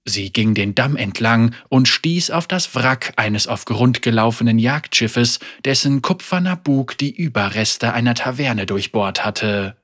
Sie 0.03 0.31
ging 0.31 0.53
den 0.53 0.75
Damm 0.75 0.95
entlang 0.95 1.55
und 1.69 1.87
stieß 1.87 2.29
auf 2.31 2.47
das 2.47 2.75
Wrack 2.75 3.13
eines 3.17 3.47
auf 3.47 3.65
Grund 3.65 4.01
gelaufenen 4.03 4.59
Jagdschiffes, 4.59 5.39
dessen 5.63 6.01
kupferner 6.03 6.55
Bug 6.55 6.97
die 6.97 7.15
Überreste 7.15 7.93
einer 7.93 8.13
Taverne 8.13 8.67
durchbohrt 8.67 9.25
hatte. 9.25 9.77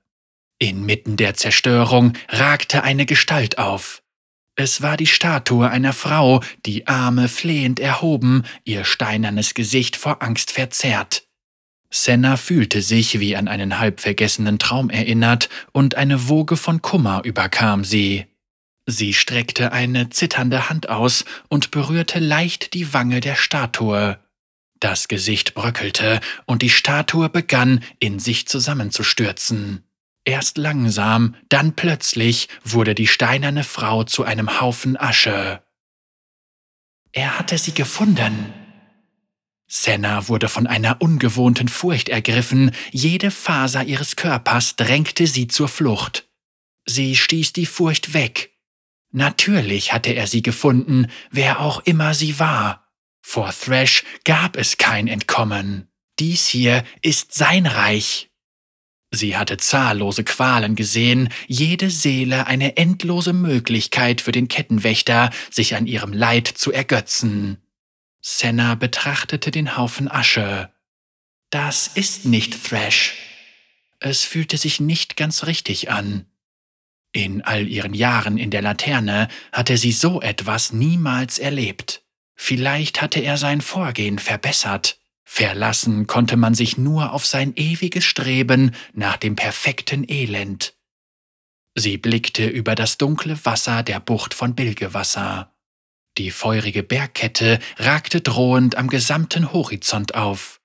Inmitten 0.60 1.18
der 1.18 1.34
Zerstörung 1.34 2.14
ragte 2.30 2.84
eine 2.84 3.08
Gestalt 3.08 3.58
auf. 3.58 4.01
Es 4.56 4.82
war 4.82 4.98
die 4.98 5.08
Statue 5.08 5.70
einer 5.70 5.94
Frau, 5.94 6.42
die 6.66 6.88
Arme 6.88 7.28
flehend 7.28 7.80
erhoben, 7.80 8.44
ihr 8.64 8.84
steinernes 8.84 9.54
Gesicht 9.54 9.96
vor 9.96 10.22
Angst 10.22 10.52
verzerrt. 10.52 11.24
Senna 11.90 12.38
fühlte 12.38 12.82
sich 12.82 13.20
wie 13.20 13.36
an 13.36 13.48
einen 13.48 13.80
halb 13.80 14.00
vergessenen 14.00 14.60
Traum 14.60 14.90
erinnert, 14.90 15.50
und 15.74 15.96
eine 15.96 16.30
Woge 16.30 16.58
von 16.58 16.82
Kummer 16.82 17.22
überkam 17.24 17.84
sie. 17.84 18.26
Sie 18.86 19.14
streckte 19.14 19.72
eine 19.74 20.10
zitternde 20.10 20.70
Hand 20.70 20.90
aus 20.90 21.26
und 21.50 21.72
berührte 21.72 22.20
leicht 22.20 22.74
die 22.74 22.94
Wange 22.94 23.20
der 23.20 23.36
Statue. 23.36 24.20
Das 24.80 25.08
Gesicht 25.08 25.54
bröckelte, 25.54 26.20
und 26.46 26.62
die 26.62 26.70
Statue 26.70 27.30
begann, 27.30 27.84
in 28.00 28.20
sich 28.20 28.48
zusammenzustürzen. 28.48 29.84
Erst 30.24 30.58
langsam, 30.58 31.36
dann 31.50 31.76
plötzlich 31.76 32.48
wurde 32.64 32.94
die 32.94 33.08
steinerne 33.08 33.64
Frau 33.64 34.04
zu 34.04 34.24
einem 34.24 34.62
Haufen 34.62 34.96
Asche. 34.96 35.64
Er 37.12 37.40
hatte 37.40 37.58
sie 37.58 37.74
gefunden. 37.74 38.54
Senna 39.68 40.28
wurde 40.28 40.48
von 40.48 40.68
einer 40.68 41.02
ungewohnten 41.02 41.70
Furcht 41.70 42.10
ergriffen, 42.10 42.72
jede 42.92 43.32
Faser 43.32 43.84
ihres 43.84 44.16
Körpers 44.16 44.76
drängte 44.76 45.26
sie 45.28 45.48
zur 45.48 45.68
Flucht. 45.68 46.30
Sie 46.86 47.16
stieß 47.16 47.54
die 47.54 47.66
Furcht 47.66 48.14
weg. 48.14 48.52
Natürlich 49.12 49.92
hatte 49.92 50.14
er 50.14 50.28
sie 50.28 50.42
gefunden, 50.42 51.08
wer 51.32 51.62
auch 51.62 51.82
immer 51.86 52.14
sie 52.14 52.38
war. 52.38 52.90
Vor 53.22 53.52
Thrash 53.52 54.04
gab 54.24 54.56
es 54.56 54.78
kein 54.78 55.08
Entkommen. 55.08 55.90
Dies 56.20 56.48
hier 56.48 56.84
ist 57.02 57.34
sein 57.34 57.66
Reich 57.66 58.31
Sie 59.12 59.36
hatte 59.36 59.58
zahllose 59.58 60.24
Qualen 60.24 60.76
gesehen, 60.76 61.30
jede 61.46 61.90
Seele 61.90 62.48
eine 62.48 62.78
endlose 62.78 63.34
Möglichkeit 63.34 64.22
für 64.22 64.32
den 64.32 64.48
Kettenwächter, 64.48 65.32
sich 65.50 65.76
an 65.76 65.86
ihrem 65.86 66.14
Leid 66.14 66.48
zu 66.48 66.72
ergötzen. 66.72 67.58
Senna 68.22 68.76
betrachtete 68.76 69.52
den 69.52 69.76
Haufen 69.76 70.10
Asche. 70.10 70.72
Das 71.50 71.88
ist 71.88 72.26
nicht 72.26 72.64
Thrash. 72.64 73.16
Es 74.00 74.24
fühlte 74.24 74.58
sich 74.58 74.80
nicht 74.80 75.18
ganz 75.18 75.46
richtig 75.46 75.92
an. 75.92 76.26
In 77.12 77.42
all 77.42 77.68
ihren 77.68 77.94
Jahren 77.94 78.38
in 78.38 78.50
der 78.50 78.62
Laterne 78.62 79.28
hatte 79.52 79.76
sie 79.76 79.92
so 79.92 80.22
etwas 80.22 80.72
niemals 80.72 81.38
erlebt. 81.38 82.04
Vielleicht 82.36 83.02
hatte 83.02 83.20
er 83.20 83.36
sein 83.38 83.60
Vorgehen 83.60 84.18
verbessert. 84.18 85.01
Verlassen 85.24 86.08
konnte 86.08 86.38
man 86.38 86.54
sich 86.54 86.78
nur 86.78 87.14
auf 87.14 87.26
sein 87.26 87.54
ewiges 87.56 88.04
Streben 88.04 88.72
nach 88.94 89.18
dem 89.18 89.36
perfekten 89.36 90.06
Elend. 90.08 90.74
Sie 91.76 91.98
blickte 91.98 92.48
über 92.48 92.76
das 92.76 92.98
dunkle 92.98 93.46
Wasser 93.46 93.84
der 93.84 94.00
Bucht 94.00 94.34
von 94.34 94.56
Bilgewasser. 94.56 95.54
Die 96.18 96.32
feurige 96.32 96.84
Bergkette 96.84 97.60
ragte 97.78 98.20
drohend 98.20 98.76
am 98.76 98.90
gesamten 98.90 99.54
Horizont 99.54 100.16
auf. 100.16 100.60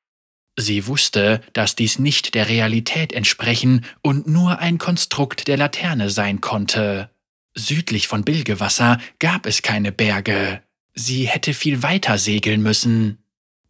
Sie 0.58 0.86
wusste, 0.86 1.42
dass 1.52 1.76
dies 1.76 1.98
nicht 1.98 2.34
der 2.34 2.48
Realität 2.48 3.12
entsprechen 3.12 3.84
und 4.02 4.26
nur 4.26 4.58
ein 4.58 4.78
Konstrukt 4.78 5.48
der 5.48 5.58
Laterne 5.58 6.10
sein 6.10 6.40
konnte. 6.40 7.10
Südlich 7.54 8.08
von 8.08 8.24
Bilgewasser 8.24 8.98
gab 9.18 9.46
es 9.46 9.62
keine 9.62 9.92
Berge. 9.92 10.62
Sie 10.94 11.28
hätte 11.28 11.54
viel 11.54 11.82
weiter 11.82 12.18
segeln 12.18 12.62
müssen. 12.62 13.22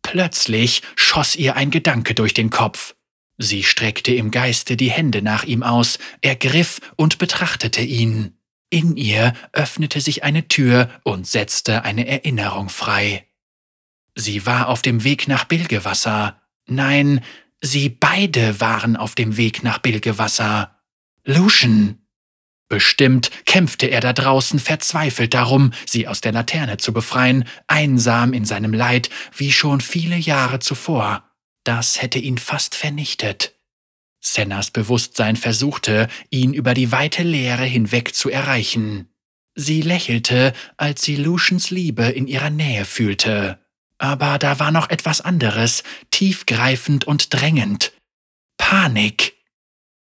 Plötzlich 0.06 0.82
schoss 0.94 1.34
ihr 1.34 1.56
ein 1.56 1.72
Gedanke 1.72 2.14
durch 2.14 2.32
den 2.32 2.48
Kopf. 2.48 2.94
Sie 3.38 3.64
streckte 3.64 4.14
im 4.14 4.30
Geiste 4.30 4.76
die 4.76 4.90
Hände 4.90 5.20
nach 5.20 5.42
ihm 5.42 5.64
aus, 5.64 5.98
ergriff 6.20 6.80
und 6.94 7.18
betrachtete 7.18 7.82
ihn. 7.82 8.38
In 8.70 8.96
ihr 8.96 9.32
öffnete 9.52 10.00
sich 10.00 10.22
eine 10.22 10.46
Tür 10.46 10.90
und 11.02 11.26
setzte 11.26 11.82
eine 11.82 12.06
Erinnerung 12.06 12.68
frei. 12.68 13.26
Sie 14.14 14.46
war 14.46 14.68
auf 14.68 14.80
dem 14.80 15.02
Weg 15.02 15.26
nach 15.26 15.44
Bilgewasser. 15.44 16.40
Nein, 16.66 17.24
sie 17.60 17.88
beide 17.88 18.60
waren 18.60 18.96
auf 18.96 19.16
dem 19.16 19.36
Weg 19.36 19.64
nach 19.64 19.78
Bilgewasser. 19.78 20.78
Lucian. 21.24 22.05
Bestimmt 22.68 23.30
kämpfte 23.46 23.86
er 23.86 24.00
da 24.00 24.12
draußen 24.12 24.58
verzweifelt 24.58 25.34
darum, 25.34 25.72
sie 25.86 26.08
aus 26.08 26.20
der 26.20 26.32
Laterne 26.32 26.78
zu 26.78 26.92
befreien, 26.92 27.44
einsam 27.68 28.32
in 28.32 28.44
seinem 28.44 28.74
Leid 28.74 29.08
wie 29.36 29.52
schon 29.52 29.80
viele 29.80 30.16
Jahre 30.16 30.58
zuvor. 30.58 31.30
Das 31.64 32.02
hätte 32.02 32.18
ihn 32.18 32.38
fast 32.38 32.74
vernichtet. 32.74 33.54
Sennas 34.20 34.72
Bewusstsein 34.72 35.36
versuchte, 35.36 36.08
ihn 36.30 36.52
über 36.52 36.74
die 36.74 36.90
weite 36.90 37.22
Leere 37.22 37.64
hinweg 37.64 38.14
zu 38.14 38.30
erreichen. 38.30 39.08
Sie 39.54 39.80
lächelte, 39.82 40.52
als 40.76 41.02
sie 41.02 41.16
Lucians 41.16 41.70
Liebe 41.70 42.04
in 42.04 42.26
ihrer 42.26 42.50
Nähe 42.50 42.84
fühlte. 42.84 43.60
Aber 43.98 44.38
da 44.38 44.58
war 44.58 44.72
noch 44.72 44.90
etwas 44.90 45.20
anderes, 45.20 45.84
tiefgreifend 46.10 47.06
und 47.06 47.32
drängend. 47.32 47.92
Panik. 48.58 49.35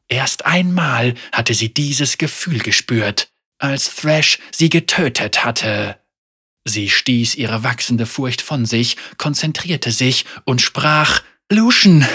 Erst 0.08 0.46
einmal 0.46 1.16
hatte 1.32 1.54
sie 1.54 1.74
dieses 1.74 2.18
Gefühl 2.18 2.60
gespürt, 2.60 3.30
als 3.58 3.96
Thrash 3.96 4.40
sie 4.52 4.70
getötet 4.70 5.44
hatte. 5.44 6.00
Sie 6.68 6.90
stieß 6.90 7.36
ihre 7.36 7.64
wachsende 7.64 8.06
Furcht 8.06 8.42
von 8.42 8.66
sich, 8.66 8.98
konzentrierte 9.18 9.92
sich 9.92 10.26
und 10.46 10.62
sprach 10.62 11.22
Lucian, 11.52 12.08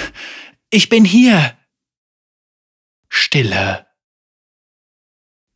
ich 0.71 0.89
bin 0.89 1.05
hier. 1.05 1.57
Stille. 3.09 3.87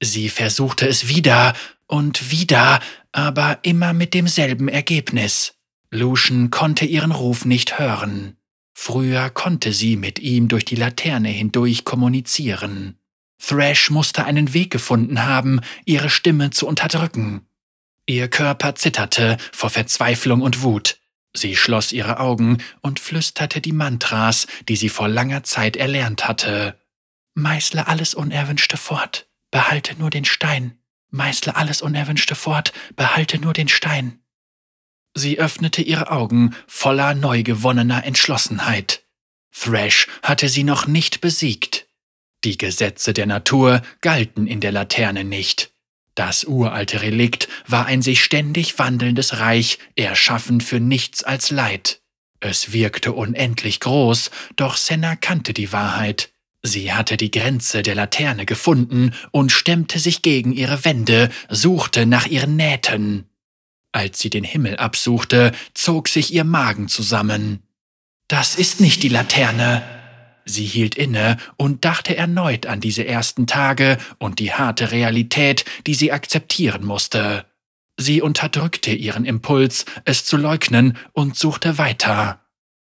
Sie 0.01 0.29
versuchte 0.29 0.87
es 0.87 1.09
wieder 1.09 1.55
und 1.87 2.31
wieder, 2.31 2.81
aber 3.13 3.61
immer 3.63 3.93
mit 3.93 4.15
demselben 4.15 4.69
Ergebnis. 4.69 5.55
Lucian 5.91 6.51
konnte 6.51 6.85
ihren 6.85 7.13
Ruf 7.13 7.45
nicht 7.45 7.79
hören. 7.79 8.37
Früher 8.75 9.31
konnte 9.31 9.73
sie 9.73 9.97
mit 9.97 10.19
ihm 10.19 10.49
durch 10.49 10.65
die 10.65 10.75
Laterne 10.75 11.29
hindurch 11.29 11.85
kommunizieren. 11.85 12.99
Thrash 13.39 13.91
musste 13.91 14.25
einen 14.25 14.53
Weg 14.53 14.71
gefunden 14.71 15.25
haben, 15.25 15.61
ihre 15.85 16.11
Stimme 16.11 16.51
zu 16.51 16.67
unterdrücken. 16.67 17.47
Ihr 18.07 18.29
Körper 18.29 18.75
zitterte 18.75 19.39
vor 19.53 19.71
Verzweiflung 19.71 20.43
und 20.43 20.63
Wut. 20.63 20.99
Sie 21.37 21.57
schloss 21.57 21.93
ihre 21.93 22.21
Augen 22.21 22.59
und 22.81 23.01
flüsterte 23.01 23.61
die 23.61 23.73
Mantras, 23.73 24.47
die 24.69 24.77
sie 24.77 24.89
vor 24.89 25.09
langer 25.09 25.43
Zeit 25.43 25.77
erlernt 25.77 26.29
hatte. 26.29 26.79
Meißle 27.35 27.87
alles 27.87 28.15
Unerwünschte 28.15 28.77
fort, 28.77 29.27
behalte 29.51 29.97
nur 29.97 30.11
den 30.11 30.25
Stein. 30.25 30.79
Meißle 31.11 31.57
alles 31.57 31.83
Unerwünschte 31.83 32.35
fort, 32.35 32.73
behalte 32.97 33.39
nur 33.39 33.53
den 33.53 33.69
Stein. 33.69 34.21
Sie 35.15 35.39
öffnete 35.39 35.81
ihre 35.81 36.11
Augen 36.11 36.55
voller 36.67 37.15
neu 37.15 37.43
gewonnener 37.43 38.05
Entschlossenheit. 38.05 39.05
Thrash 39.53 40.09
hatte 40.23 40.49
sie 40.49 40.65
noch 40.65 40.87
nicht 40.87 41.21
besiegt. 41.21 41.87
Die 42.43 42.59
Gesetze 42.59 43.13
der 43.13 43.27
Natur 43.27 43.81
galten 44.01 44.47
in 44.47 44.61
der 44.61 44.73
Laterne 44.73 45.25
nicht. 45.25 45.71
Das 46.15 46.45
uralte 46.45 47.03
Relikt 47.03 47.49
war 47.67 47.87
ein 47.87 48.03
sich 48.03 48.23
ständig 48.23 48.79
wandelndes 48.79 49.39
Reich, 49.39 49.79
erschaffen 49.97 50.61
für 50.61 50.79
nichts 50.79 51.25
als 51.25 51.51
Leid. 51.51 52.01
Es 52.41 52.73
wirkte 52.73 53.13
unendlich 53.13 53.81
groß, 53.81 54.31
doch 54.57 54.77
Senna 54.77 55.17
kannte 55.17 55.55
die 55.55 55.73
Wahrheit. 55.73 56.31
Sie 56.63 56.93
hatte 56.93 57.17
die 57.17 57.31
Grenze 57.31 57.83
der 57.83 57.95
Laterne 57.95 58.47
gefunden 58.47 59.15
und 59.31 59.51
stemmte 59.51 59.99
sich 59.99 60.23
gegen 60.23 60.53
ihre 60.53 60.85
Wände, 60.85 61.31
suchte 61.49 62.07
nach 62.07 62.27
ihren 62.27 62.57
Nähten. 62.57 63.27
Als 63.95 64.19
sie 64.19 64.29
den 64.29 64.43
Himmel 64.43 64.77
absuchte, 64.77 65.53
zog 65.73 66.09
sich 66.09 66.35
ihr 66.35 66.43
Magen 66.43 66.89
zusammen. 66.89 67.63
Das 68.27 68.57
ist 68.57 68.81
nicht 68.81 69.05
die 69.05 69.09
Laterne. 69.09 69.85
Sie 70.45 70.65
hielt 70.65 70.97
inne 70.97 71.37
und 71.57 71.85
dachte 71.85 72.17
erneut 72.17 72.67
an 72.67 72.81
diese 72.81 73.07
ersten 73.07 73.47
Tage 73.47 73.99
und 74.19 74.41
die 74.41 74.53
harte 74.53 74.91
Realität, 74.91 75.65
die 75.87 75.95
sie 75.95 76.11
akzeptieren 76.11 76.85
musste. 76.85 77.47
Sie 77.97 78.21
unterdrückte 78.21 78.91
ihren 78.91 79.25
Impuls, 79.25 79.85
es 80.05 80.25
zu 80.25 80.37
leugnen, 80.37 80.99
und 81.13 81.39
suchte 81.39 81.79
weiter. 81.79 82.41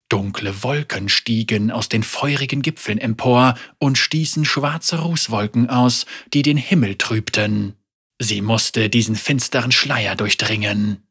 Dunkle 0.10 0.64
Wolken 0.64 1.08
stiegen 1.08 1.72
aus 1.72 1.88
den 1.88 2.04
feurigen 2.04 2.62
Gipfeln 2.62 2.98
empor 2.98 3.56
und 3.78 3.98
stießen 3.98 4.44
schwarze 4.44 5.00
Rußwolken 5.00 5.70
aus, 5.70 6.06
die 6.34 6.42
den 6.42 6.58
Himmel 6.58 6.96
trübten. 6.96 7.79
Sie 8.20 8.42
musste 8.42 8.90
diesen 8.90 9.16
finsteren 9.16 9.72
Schleier 9.72 10.16
durchdringen. 10.16 11.04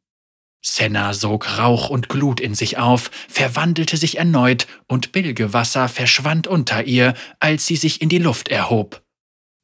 Senna 0.61 1.15
sog 1.15 1.59
Rauch 1.59 1.89
und 1.89 2.09
Glut 2.09 2.41
in 2.41 2.55
sich 2.55 2.79
auf, 2.79 3.11
verwandelte 3.29 3.97
sich 3.97 4.19
erneut, 4.19 4.67
und 4.87 5.13
Bilgewasser 5.13 5.89
verschwand 5.89 6.47
unter 6.47 6.85
ihr, 6.85 7.15
als 7.41 7.67
sie 7.67 7.77
sich 7.77 8.03
in 8.03 8.09
die 8.09 8.19
Luft 8.19 8.49
erhob. 8.49 9.03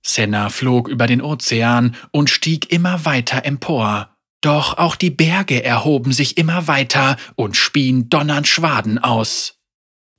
Senna 0.06 0.48
flog 0.48 0.88
über 0.88 1.06
den 1.06 1.20
Ozean 1.20 1.96
und 2.10 2.30
stieg 2.30 2.70
immer 2.70 3.04
weiter 3.04 3.44
empor. 3.44 4.16
Doch 4.40 4.76
auch 4.78 4.96
die 4.96 5.10
Berge 5.10 5.64
erhoben 5.64 6.12
sich 6.12 6.36
immer 6.36 6.66
weiter 6.66 7.16
und 7.34 7.56
spien 7.56 8.08
donnernd 8.10 8.46
Schwaden 8.46 8.98
aus. 8.98 9.58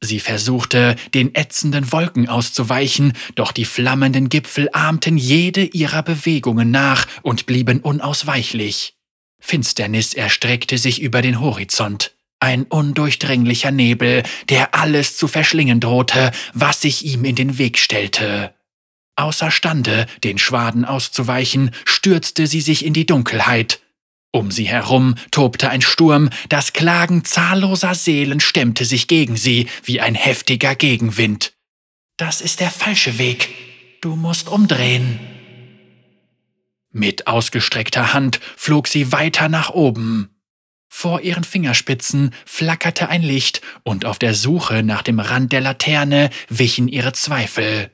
Sie 0.02 0.20
versuchte, 0.20 0.96
den 1.14 1.34
ätzenden 1.34 1.92
Wolken 1.92 2.30
auszuweichen, 2.30 3.14
doch 3.36 3.52
die 3.52 3.66
flammenden 3.66 4.30
Gipfel 4.30 4.70
ahmten 4.74 5.18
jede 5.18 5.64
ihrer 5.64 6.04
Bewegungen 6.04 6.70
nach 6.70 7.08
und 7.24 7.46
blieben 7.46 7.80
unausweichlich. 7.80 8.96
Finsternis 9.40 10.14
erstreckte 10.14 10.78
sich 10.78 11.02
über 11.02 11.22
den 11.22 11.40
Horizont, 11.40 12.12
ein 12.40 12.64
undurchdringlicher 12.64 13.72
Nebel, 13.72 14.24
der 14.50 14.76
alles 14.76 15.18
zu 15.18 15.28
verschlingen 15.28 15.80
drohte, 15.80 16.32
was 16.54 16.82
sich 16.82 17.06
ihm 17.06 17.26
in 17.26 17.36
den 17.36 17.58
Weg 17.58 17.78
stellte. 17.78 18.54
Außerstande, 19.16 20.08
den 20.24 20.38
Schwaden 20.38 20.84
auszuweichen, 20.84 21.72
stürzte 21.86 22.48
sie 22.48 22.62
sich 22.62 22.86
in 22.86 22.94
die 22.94 23.06
Dunkelheit, 23.06 23.80
um 24.36 24.52
sie 24.52 24.68
herum 24.68 25.16
tobte 25.32 25.70
ein 25.70 25.82
Sturm, 25.82 26.30
das 26.50 26.74
Klagen 26.74 27.24
zahlloser 27.24 27.96
Seelen 27.96 28.42
stemmte 28.42 28.84
sich 28.84 29.08
gegen 29.08 29.38
sie 29.38 29.70
wie 29.86 30.02
ein 30.02 30.14
heftiger 30.14 30.76
Gegenwind. 30.76 31.54
Das 32.18 32.42
ist 32.42 32.60
der 32.60 32.70
falsche 32.70 33.18
Weg. 33.18 33.50
Du 34.02 34.18
musst 34.18 34.50
umdrehen. 34.50 35.22
Mit 36.92 37.28
ausgestreckter 37.28 38.14
Hand 38.14 38.42
flog 38.58 38.90
sie 38.90 39.14
weiter 39.14 39.48
nach 39.48 39.70
oben. 39.70 40.30
Vor 40.90 41.22
ihren 41.22 41.46
Fingerspitzen 41.46 42.32
flackerte 42.46 43.08
ein 43.08 43.24
Licht, 43.24 43.62
und 43.84 44.04
auf 44.04 44.20
der 44.20 44.34
Suche 44.34 44.84
nach 44.84 45.02
dem 45.02 45.22
Rand 45.22 45.54
der 45.54 45.62
Laterne 45.62 46.30
wichen 46.50 46.90
ihre 46.90 47.14
Zweifel. 47.14 47.90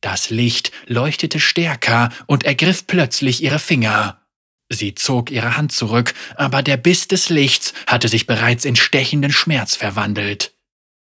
Das 0.00 0.30
Licht 0.30 0.72
leuchtete 0.86 1.40
stärker 1.40 2.08
und 2.26 2.44
ergriff 2.44 2.86
plötzlich 2.86 3.42
ihre 3.42 3.58
Finger. 3.58 4.23
Sie 4.70 4.94
zog 4.94 5.30
ihre 5.30 5.56
Hand 5.56 5.72
zurück, 5.72 6.14
aber 6.36 6.62
der 6.62 6.76
Biss 6.76 7.08
des 7.08 7.28
Lichts 7.28 7.74
hatte 7.86 8.08
sich 8.08 8.26
bereits 8.26 8.64
in 8.64 8.76
stechenden 8.76 9.32
Schmerz 9.32 9.76
verwandelt. 9.76 10.54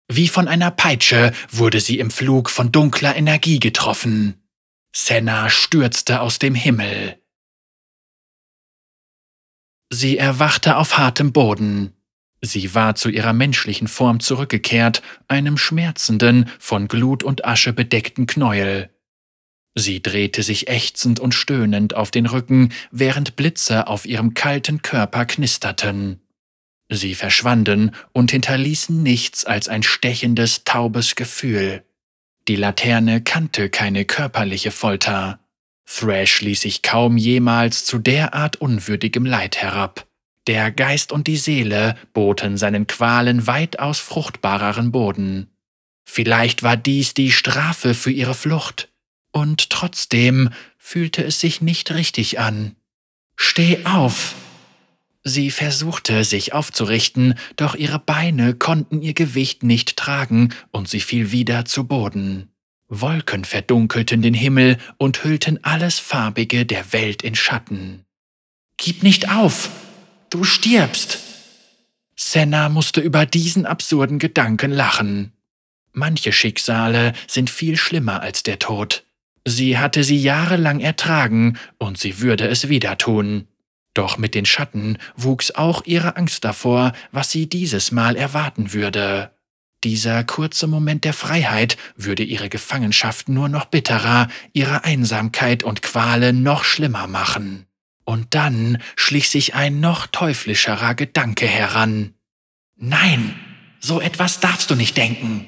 Wie 0.09 0.29
von 0.29 0.49
einer 0.49 0.71
Peitsche 0.71 1.33
wurde 1.51 1.81
sie 1.81 1.99
im 1.99 2.11
Flug 2.11 2.51
von 2.51 2.73
dunkler 2.73 3.15
Energie 3.15 3.61
getroffen. 3.61 4.43
Senna 4.93 5.51
stürzte 5.51 6.21
aus 6.21 6.39
dem 6.39 6.55
Himmel. 6.55 7.21
Sie 9.93 10.19
erwachte 10.19 10.77
auf 10.77 10.99
hartem 10.99 11.33
Boden. 11.33 11.93
Sie 12.43 12.75
war 12.75 12.95
zu 12.95 13.09
ihrer 13.09 13.33
menschlichen 13.33 13.87
Form 13.87 14.21
zurückgekehrt, 14.21 15.03
einem 15.29 15.59
schmerzenden, 15.59 16.49
von 16.59 16.89
Glut 16.89 17.23
und 17.23 17.45
Asche 17.45 17.73
bedeckten 17.73 18.27
Knäuel. 18.27 18.91
Sie 19.75 20.03
drehte 20.03 20.43
sich 20.43 20.69
ächzend 20.69 21.21
und 21.21 21.35
stöhnend 21.35 21.95
auf 21.95 22.11
den 22.11 22.27
Rücken, 22.27 22.73
während 22.91 23.37
Blitze 23.37 23.87
auf 23.87 24.05
ihrem 24.05 24.35
kalten 24.35 24.83
Körper 24.83 25.25
knisterten. 25.27 26.21
Sie 26.93 27.15
verschwanden 27.15 27.93
und 28.13 28.33
hinterließen 28.33 29.03
nichts 29.03 29.45
als 29.45 29.69
ein 29.69 29.85
stechendes, 29.85 30.65
taubes 30.65 31.15
Gefühl. 31.15 31.85
Die 32.49 32.57
Laterne 32.57 33.23
kannte 33.23 33.71
keine 33.71 34.05
körperliche 34.05 34.73
Folter. 34.73 35.39
Thrash 35.87 36.41
ließ 36.41 36.63
sich 36.63 36.83
kaum 36.83 37.17
jemals 37.17 37.85
zu 37.85 37.99
derart 37.99 38.57
unwürdigem 38.57 39.25
Leid 39.25 39.59
herab. 39.59 40.07
Der 40.49 40.73
Geist 40.73 41.13
und 41.13 41.29
die 41.29 41.37
Seele 41.37 41.97
boten 42.13 42.57
seinen 42.57 42.89
Qualen 42.89 43.47
weitaus 43.47 44.01
fruchtbareren 44.01 44.91
Boden. 44.91 45.49
Vielleicht 46.05 46.65
war 46.65 46.77
dies 46.77 47.15
die 47.15 47.31
Strafe 47.31 47.95
für 47.95 48.11
ihre 48.11 48.35
Flucht, 48.35 48.90
und 49.33 49.71
trotzdem 49.71 50.51
fühlte 50.79 51.23
es 51.23 51.41
sich 51.41 51.61
nicht 51.61 51.93
richtig 51.93 52.39
an. 52.39 52.77
Steh 53.37 53.85
auf! 53.85 54.35
Sie 55.23 55.51
versuchte, 55.51 56.25
sich 56.25 56.55
aufzurichten, 56.55 57.35
doch 57.57 57.75
ihre 57.75 57.99
Beine 57.99 58.55
konnten 58.55 59.03
ihr 59.03 59.13
Gewicht 59.13 59.63
nicht 59.63 59.97
tragen 59.97 60.55
und 60.71 60.89
sie 60.89 61.01
fiel 61.01 61.31
wieder 61.31 61.67
zu 61.67 61.87
Boden. 61.87 62.49
Wolken 62.89 63.45
verdunkelten 63.45 64.23
den 64.23 64.35
Himmel 64.35 64.79
und 64.97 65.23
hüllten 65.23 65.63
alles 65.63 65.99
Farbige 65.99 66.67
der 66.67 66.93
Welt 66.93 67.23
in 67.23 67.35
Schatten. 67.35 68.05
Gib 68.77 69.03
nicht 69.03 69.31
auf! 69.31 69.71
Du 70.31 70.45
stirbst! 70.45 71.19
Senna 72.17 72.69
musste 72.69 73.01
über 73.01 73.27
diesen 73.27 73.67
absurden 73.67 74.19
Gedanken 74.19 74.71
lachen. 74.71 75.33
Manche 75.93 76.33
Schicksale 76.33 77.13
sind 77.27 77.51
viel 77.51 77.77
schlimmer 77.77 78.23
als 78.23 78.43
der 78.43 78.59
Tod. 78.59 79.05
Sie 79.45 79.79
hatte 79.79 80.05
sie 80.05 80.21
jahrelang 80.21 80.81
ertragen 80.81 81.59
und 81.79 81.99
sie 81.99 82.21
würde 82.21 82.47
es 82.49 82.69
wieder 82.69 82.99
tun. 82.99 83.47
Doch 83.95 84.19
mit 84.19 84.35
den 84.35 84.47
Schatten 84.47 84.99
wuchs 85.17 85.51
auch 85.51 85.85
ihre 85.85 86.17
Angst 86.17 86.45
davor, 86.45 86.93
was 87.11 87.31
sie 87.31 87.49
dieses 87.49 87.91
Mal 87.91 88.17
erwarten 88.17 88.73
würde. 88.73 89.33
Dieser 89.83 90.25
kurze 90.25 90.67
Moment 90.67 91.05
der 91.05 91.15
Freiheit 91.15 91.79
würde 91.97 92.23
ihre 92.23 92.51
Gefangenschaft 92.51 93.29
nur 93.29 93.49
noch 93.49 93.65
bitterer, 93.65 94.29
ihre 94.53 94.85
Einsamkeit 94.85 95.63
und 95.63 95.81
Quale 95.81 96.33
noch 96.33 96.65
schlimmer 96.65 97.07
machen. 97.07 97.67
Und 98.05 98.35
dann 98.35 98.79
schlich 98.97 99.31
sich 99.31 99.55
ein 99.55 99.81
noch 99.81 100.07
teuflischerer 100.07 100.95
Gedanke 100.95 101.47
heran. 101.47 102.15
Nein, 102.77 103.35
so 103.79 104.01
etwas 104.01 104.41
darfst 104.41 104.71
du 104.71 104.75
nicht 104.75 104.97
denken. 104.97 105.47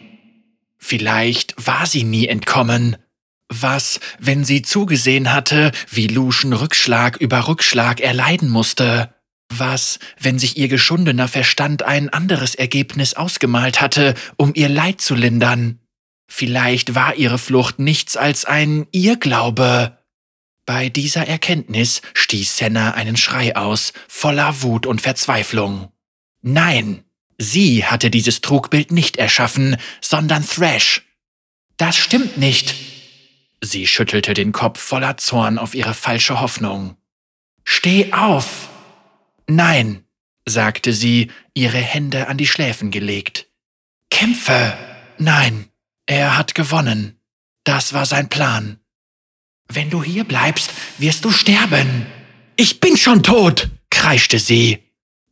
Vielleicht 0.78 1.54
war 1.64 1.86
sie 1.86 2.04
nie 2.04 2.26
entkommen, 2.26 2.96
was, 3.60 4.00
wenn 4.18 4.44
sie 4.44 4.62
zugesehen 4.62 5.32
hatte, 5.32 5.72
wie 5.90 6.06
Luschen 6.06 6.52
Rückschlag 6.52 7.16
über 7.18 7.48
Rückschlag 7.48 8.00
erleiden 8.00 8.48
musste? 8.48 9.14
Was, 9.50 9.98
wenn 10.18 10.38
sich 10.38 10.56
ihr 10.56 10.68
geschundener 10.68 11.28
Verstand 11.28 11.82
ein 11.82 12.08
anderes 12.08 12.54
Ergebnis 12.54 13.14
ausgemalt 13.14 13.80
hatte, 13.80 14.14
um 14.36 14.52
ihr 14.54 14.68
Leid 14.68 15.00
zu 15.00 15.14
lindern? 15.14 15.80
Vielleicht 16.26 16.94
war 16.94 17.16
ihre 17.16 17.36
Flucht 17.36 17.78
nichts 17.78 18.16
als 18.16 18.46
ein 18.46 18.86
Irrglaube. 18.92 19.98
Bei 20.64 20.88
dieser 20.88 21.26
Erkenntnis 21.28 22.00
stieß 22.14 22.56
Senna 22.56 22.92
einen 22.92 23.18
Schrei 23.18 23.54
aus, 23.56 23.92
voller 24.08 24.62
Wut 24.62 24.86
und 24.86 25.02
Verzweiflung. 25.02 25.92
Nein, 26.40 27.04
sie 27.36 27.84
hatte 27.84 28.08
dieses 28.08 28.40
Trugbild 28.40 28.92
nicht 28.92 29.18
erschaffen, 29.18 29.76
sondern 30.00 30.46
Thrash. 30.46 31.02
Das 31.76 31.96
stimmt 31.96 32.38
nicht, 32.38 32.74
Sie 33.64 33.86
schüttelte 33.86 34.34
den 34.34 34.50
Kopf 34.50 34.80
voller 34.80 35.16
Zorn 35.18 35.56
auf 35.56 35.74
ihre 35.74 35.94
falsche 35.94 36.40
Hoffnung. 36.40 36.96
Steh 37.64 38.12
auf! 38.12 38.68
Nein, 39.46 40.04
sagte 40.44 40.92
sie, 40.92 41.30
ihre 41.54 41.78
Hände 41.78 42.26
an 42.26 42.36
die 42.36 42.48
Schläfen 42.48 42.90
gelegt. 42.90 43.46
Kämpfe! 44.10 44.76
Nein, 45.16 45.68
er 46.06 46.36
hat 46.36 46.56
gewonnen. 46.56 47.20
Das 47.62 47.92
war 47.92 48.04
sein 48.04 48.28
Plan. 48.28 48.80
Wenn 49.68 49.90
du 49.90 50.02
hier 50.02 50.24
bleibst, 50.24 50.72
wirst 50.98 51.24
du 51.24 51.30
sterben. 51.30 52.06
Ich 52.56 52.80
bin 52.80 52.96
schon 52.96 53.22
tot, 53.22 53.70
kreischte 53.90 54.40
sie. 54.40 54.80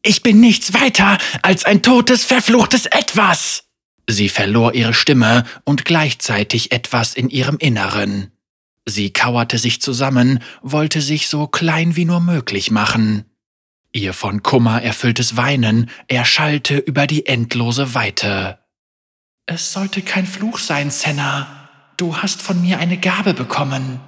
Ich 0.03 0.23
bin 0.23 0.39
nichts 0.39 0.73
weiter 0.73 1.19
als 1.43 1.65
ein 1.65 1.83
totes, 1.83 2.25
verfluchtes 2.25 2.87
Etwas. 2.87 3.65
Sie 4.09 4.29
verlor 4.29 4.75
ihre 4.75 4.95
Stimme 4.95 5.45
und 5.65 5.85
gleichzeitig 5.85 6.73
etwas 6.73 7.15
in 7.15 7.29
ihrem 7.31 7.59
Inneren. 7.59 8.33
Sie 8.87 9.13
kauerte 9.13 9.59
sich 9.59 9.81
zusammen, 9.81 10.41
wollte 10.63 11.01
sich 11.01 11.29
so 11.29 11.47
klein 11.47 11.97
wie 11.97 12.05
nur 12.05 12.21
möglich 12.21 12.71
machen. 12.71 13.25
Ihr 13.93 14.13
von 14.13 14.43
Kummer 14.43 14.83
erfülltes 14.83 15.37
Weinen 15.37 15.91
erschallte 16.09 16.77
über 16.79 17.07
die 17.07 17.27
endlose 17.27 17.95
Weite. 17.95 18.59
Es 19.47 19.73
sollte 19.73 20.03
kein 20.03 20.27
Fluch 20.27 20.59
sein, 20.59 20.91
Senna. 20.91 21.69
Du 21.97 22.17
hast 22.17 22.41
von 22.41 22.63
mir 22.63 22.79
eine 22.79 22.99
Gabe 22.99 23.35
bekommen. 23.35 24.01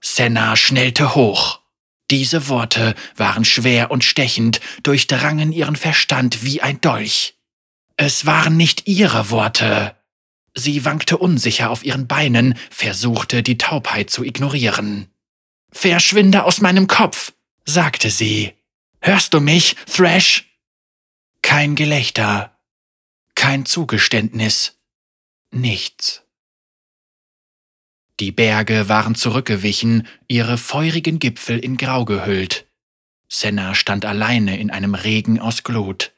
Senna 0.00 0.56
schnellte 0.56 1.14
hoch. 1.14 1.60
Diese 2.10 2.48
Worte 2.48 2.94
waren 3.16 3.44
schwer 3.44 3.90
und 3.90 4.04
stechend, 4.04 4.60
durchdrangen 4.84 5.50
ihren 5.50 5.76
Verstand 5.76 6.44
wie 6.44 6.62
ein 6.62 6.80
Dolch. 6.80 7.35
Es 7.96 8.26
waren 8.26 8.56
nicht 8.56 8.86
ihre 8.86 9.30
Worte. 9.30 9.96
Sie 10.54 10.84
wankte 10.84 11.18
unsicher 11.18 11.70
auf 11.70 11.84
ihren 11.84 12.06
Beinen, 12.06 12.58
versuchte 12.70 13.42
die 13.42 13.58
Taubheit 13.58 14.10
zu 14.10 14.24
ignorieren. 14.24 15.08
Verschwinde 15.70 16.44
aus 16.44 16.60
meinem 16.60 16.86
Kopf, 16.86 17.32
sagte 17.64 18.10
sie. 18.10 18.54
Hörst 19.00 19.34
du 19.34 19.40
mich, 19.40 19.76
Thrash? 19.86 20.44
Kein 21.42 21.74
Gelächter, 21.74 22.58
kein 23.34 23.66
Zugeständnis, 23.66 24.78
nichts. 25.52 26.22
Die 28.18 28.32
Berge 28.32 28.88
waren 28.88 29.14
zurückgewichen, 29.14 30.08
ihre 30.26 30.58
feurigen 30.58 31.18
Gipfel 31.18 31.58
in 31.58 31.76
Grau 31.76 32.04
gehüllt. 32.04 32.66
Senna 33.28 33.74
stand 33.74 34.04
alleine 34.04 34.58
in 34.58 34.70
einem 34.70 34.94
Regen 34.94 35.38
aus 35.38 35.62
Glut. 35.62 36.15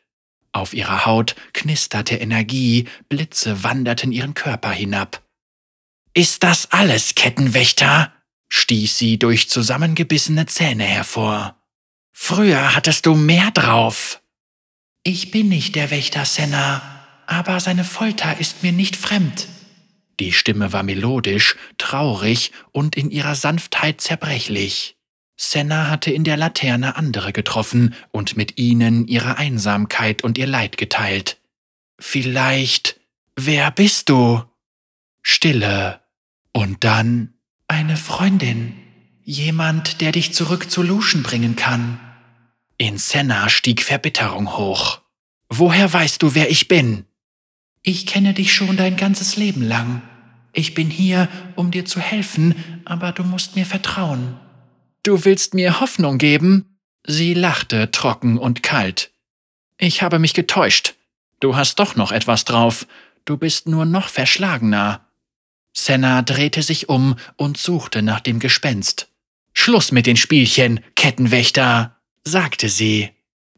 Auf 0.58 0.74
ihrer 0.74 1.06
Haut 1.06 1.36
knisterte 1.52 2.16
Energie, 2.16 2.88
Blitze 3.08 3.62
wanderten 3.62 4.10
ihren 4.10 4.34
Körper 4.34 4.72
hinab. 4.72 5.22
Ist 6.14 6.42
das 6.42 6.72
alles, 6.72 7.14
Kettenwächter? 7.14 8.12
stieß 8.48 8.98
sie 8.98 9.20
durch 9.20 9.48
zusammengebissene 9.48 10.46
Zähne 10.46 10.82
hervor. 10.82 11.62
Früher 12.12 12.74
hattest 12.74 13.06
du 13.06 13.14
mehr 13.14 13.52
drauf. 13.52 14.20
Ich 15.04 15.30
bin 15.30 15.48
nicht 15.48 15.76
der 15.76 15.92
Wächter 15.92 16.24
Senna, 16.24 16.82
aber 17.28 17.60
seine 17.60 17.84
Folter 17.84 18.40
ist 18.40 18.64
mir 18.64 18.72
nicht 18.72 18.96
fremd. 18.96 19.46
Die 20.18 20.32
Stimme 20.32 20.72
war 20.72 20.82
melodisch, 20.82 21.54
traurig 21.78 22.50
und 22.72 22.96
in 22.96 23.12
ihrer 23.12 23.36
Sanftheit 23.36 24.00
zerbrechlich. 24.00 24.97
Senna 25.40 25.88
hatte 25.88 26.10
in 26.10 26.24
der 26.24 26.36
Laterne 26.36 26.96
andere 26.96 27.32
getroffen 27.32 27.94
und 28.10 28.36
mit 28.36 28.58
ihnen 28.58 29.06
ihre 29.06 29.38
Einsamkeit 29.38 30.24
und 30.24 30.36
ihr 30.36 30.48
Leid 30.48 30.76
geteilt. 30.76 31.38
Vielleicht, 32.00 33.00
wer 33.36 33.70
bist 33.70 34.08
du? 34.08 34.42
Stille. 35.22 36.00
Und 36.52 36.82
dann 36.82 37.34
eine 37.68 37.96
Freundin. 37.96 38.74
Jemand, 39.22 40.00
der 40.00 40.10
dich 40.10 40.34
zurück 40.34 40.70
zu 40.70 40.82
Luschen 40.82 41.22
bringen 41.22 41.54
kann. 41.54 42.00
In 42.76 42.98
Senna 42.98 43.48
stieg 43.48 43.82
Verbitterung 43.82 44.56
hoch. 44.56 45.02
Woher 45.48 45.92
weißt 45.92 46.20
du, 46.20 46.34
wer 46.34 46.50
ich 46.50 46.66
bin? 46.66 47.04
Ich 47.82 48.06
kenne 48.06 48.34
dich 48.34 48.52
schon 48.52 48.76
dein 48.76 48.96
ganzes 48.96 49.36
Leben 49.36 49.62
lang. 49.62 50.02
Ich 50.52 50.74
bin 50.74 50.90
hier, 50.90 51.28
um 51.54 51.70
dir 51.70 51.84
zu 51.84 52.00
helfen, 52.00 52.56
aber 52.84 53.12
du 53.12 53.22
musst 53.22 53.54
mir 53.54 53.66
vertrauen. 53.66 54.40
Du 55.08 55.24
willst 55.24 55.54
mir 55.54 55.80
Hoffnung 55.80 56.18
geben? 56.18 56.78
Sie 57.02 57.32
lachte 57.32 57.90
trocken 57.90 58.36
und 58.36 58.62
kalt. 58.62 59.10
Ich 59.78 60.02
habe 60.02 60.18
mich 60.18 60.34
getäuscht. 60.34 60.96
Du 61.40 61.56
hast 61.56 61.76
doch 61.76 61.96
noch 61.96 62.12
etwas 62.12 62.44
drauf. 62.44 62.86
Du 63.24 63.38
bist 63.38 63.66
nur 63.68 63.86
noch 63.86 64.10
verschlagener. 64.10 65.08
Senna 65.72 66.20
drehte 66.20 66.60
sich 66.60 66.90
um 66.90 67.16
und 67.36 67.56
suchte 67.56 68.02
nach 68.02 68.20
dem 68.20 68.38
Gespenst. 68.38 69.08
Schluss 69.54 69.92
mit 69.92 70.04
den 70.04 70.18
Spielchen, 70.18 70.80
Kettenwächter, 70.94 71.96
sagte 72.22 72.68
sie. 72.68 73.08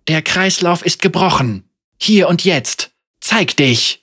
Der 0.06 0.22
Kreislauf 0.22 0.86
ist 0.86 1.02
gebrochen. 1.02 1.64
Hier 2.00 2.28
und 2.28 2.44
jetzt. 2.44 2.92
Zeig 3.20 3.56
dich. 3.56 3.99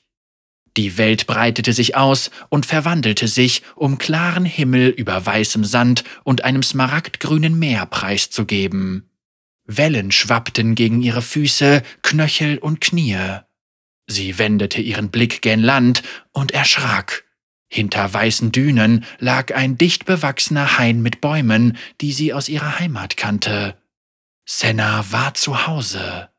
Die 0.77 0.99
Welt 0.99 1.25
breitete 1.25 1.73
sich 1.73 1.95
aus 1.95 2.29
und 2.49 2.67
verwandelte 2.67 3.27
sich, 3.27 3.63
um 3.75 3.97
klaren 3.97 4.45
Himmel 4.45 4.89
über 4.89 5.25
weißem 5.25 5.63
Sand 5.63 6.03
und 6.23 6.43
einem 6.43 6.61
smaragdgrünen 6.61 7.57
Meer 7.57 7.87
preiszugeben. 7.87 9.09
Wellen 9.65 10.11
schwappten 10.11 10.75
gegen 10.75 11.01
ihre 11.01 11.23
Füße, 11.23 11.81
Knöchel 12.03 12.59
und 12.59 12.79
Knie. 12.79 13.17
Sie 14.05 14.37
wendete 14.37 14.79
ihren 14.79 15.09
Blick 15.09 15.41
gen 15.41 15.61
Land 15.61 16.03
und 16.31 16.51
erschrak. 16.51 17.25
Hinter 17.69 18.13
weißen 18.13 18.51
Dünen 18.51 19.03
lag 19.19 19.53
ein 19.53 19.77
dicht 19.77 20.05
bewachsener 20.05 20.77
Hain 20.77 21.01
mit 21.01 21.19
Bäumen, 21.19 21.75
die 21.99 22.13
sie 22.13 22.33
aus 22.33 22.47
ihrer 22.47 22.79
Heimat 22.79 23.17
kannte. 23.17 23.75
Senna 24.45 25.11
war 25.11 25.33
zu 25.33 25.67
Hause. 25.67 26.29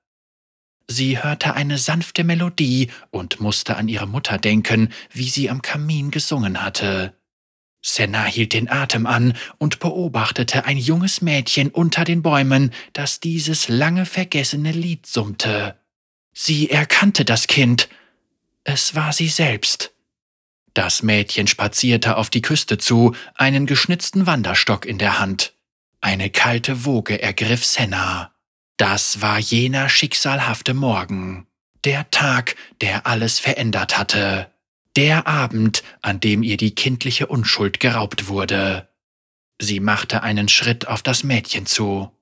Sie 0.91 1.23
hörte 1.23 1.55
eine 1.55 1.77
sanfte 1.77 2.25
Melodie 2.25 2.91
und 3.11 3.41
musste 3.41 3.77
an 3.77 3.89
ihre 3.89 4.09
Mutter 4.09 4.39
denken, 4.39 4.91
wie 5.13 5.29
sie 5.29 5.51
am 5.51 5.61
Kamin 5.61 6.11
gesungen 6.11 6.63
hatte. 6.63 7.15
Senna 7.83 8.25
hielt 8.25 8.55
den 8.55 8.71
Atem 8.71 9.07
an 9.07 9.35
und 9.59 9.79
beobachtete 9.81 10.65
ein 10.65 10.79
junges 10.79 11.21
Mädchen 11.21 11.69
unter 11.69 12.05
den 12.05 12.23
Bäumen, 12.23 12.73
das 12.95 13.21
dieses 13.21 13.69
lange 13.69 14.07
vergessene 14.07 14.73
Lied 14.73 15.07
summte. 15.07 15.79
Sie 16.33 16.71
erkannte 16.71 17.25
das 17.25 17.47
Kind. 17.47 17.89
Es 18.65 18.95
war 18.95 19.13
sie 19.13 19.29
selbst. 19.29 19.93
Das 20.75 21.03
Mädchen 21.03 21.47
spazierte 21.47 22.17
auf 22.17 22.31
die 22.31 22.43
Küste 22.43 22.79
zu, 22.79 23.15
einen 23.35 23.67
geschnitzten 23.67 24.27
Wanderstock 24.27 24.87
in 24.87 24.99
der 24.99 25.19
Hand. 25.19 25.53
Eine 26.01 26.31
kalte 26.31 26.85
Woge 26.85 27.21
ergriff 27.21 27.65
Senna. 27.65 28.33
Das 28.79 29.21
war 29.21 29.41
jener 29.41 29.89
schicksalhafte 29.89 30.73
Morgen, 30.73 31.49
der 31.85 32.11
Tag, 32.13 32.55
der 32.81 33.09
alles 33.09 33.41
verändert 33.41 33.99
hatte, 33.99 34.53
der 34.97 35.27
Abend, 35.27 35.83
an 36.01 36.21
dem 36.21 36.45
ihr 36.45 36.57
die 36.57 36.75
kindliche 36.75 37.27
Unschuld 37.27 37.81
geraubt 37.81 38.29
wurde. 38.29 38.89
Sie 39.61 39.81
machte 39.81 40.23
einen 40.23 40.49
Schritt 40.49 40.87
auf 40.87 41.03
das 41.03 41.25
Mädchen 41.25 41.67
zu. 41.67 42.13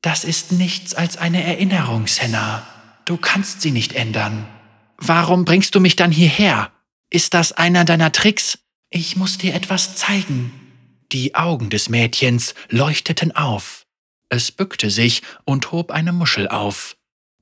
Das 0.00 0.22
ist 0.22 0.52
nichts 0.52 0.94
als 0.94 1.16
eine 1.16 1.42
Erinnerung, 1.42 2.06
Senna. 2.06 2.64
Du 3.04 3.16
kannst 3.16 3.60
sie 3.60 3.72
nicht 3.72 3.92
ändern. 3.92 4.46
Warum 4.96 5.44
bringst 5.44 5.74
du 5.74 5.80
mich 5.80 5.96
dann 5.96 6.12
hierher? 6.12 6.70
Ist 7.10 7.34
das 7.34 7.50
einer 7.50 7.84
deiner 7.84 8.12
Tricks? 8.12 8.60
Ich 8.90 9.16
muss 9.16 9.38
dir 9.38 9.54
etwas 9.54 9.96
zeigen. 9.96 10.52
Die 11.10 11.34
Augen 11.34 11.68
des 11.68 11.88
Mädchens 11.88 12.54
leuchteten 12.68 13.34
auf. 13.34 13.79
Es 14.30 14.52
bückte 14.52 14.90
sich 14.90 15.22
und 15.44 15.72
hob 15.72 15.90
eine 15.90 16.12
Muschel 16.12 16.48
auf. 16.48 16.96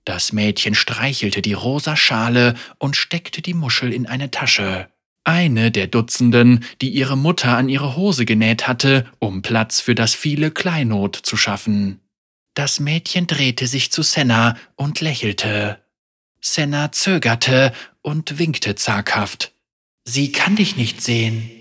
Das 0.05 0.33
Mädchen 0.33 0.75
streichelte 0.75 1.43
die 1.43 1.53
rosa 1.53 1.95
Schale 1.95 2.55
und 2.79 2.97
steckte 2.97 3.43
die 3.43 3.55
Muschel 3.55 3.93
in 3.93 4.07
eine 4.07 4.31
Tasche. 4.31 4.89
Eine 5.23 5.71
der 5.71 5.87
Dutzenden, 5.87 6.65
die 6.81 6.89
ihre 6.89 7.19
Mutter 7.19 7.59
an 7.59 7.69
ihre 7.69 7.95
Hose 7.95 8.25
genäht 8.25 8.67
hatte, 8.67 9.07
um 9.19 9.43
Platz 9.43 9.81
für 9.81 9.95
das 9.95 10.15
viele 10.15 10.51
Kleinod 10.51 11.15
zu 11.15 11.37
schaffen. 11.37 12.01
Das 12.55 12.81
Mädchen 12.81 13.27
drehte 13.27 13.67
sich 13.67 13.93
zu 13.93 14.03
Senna 14.03 14.57
und 14.75 15.03
lächelte. 15.03 15.79
Senna 16.41 16.91
zögerte 16.91 17.75
und 18.01 18.39
winkte 18.39 18.75
zaghaft. 18.77 19.53
Sie 20.05 20.33
kann 20.33 20.57
dich 20.57 20.77
nicht 20.77 21.03
sehen. 21.03 21.58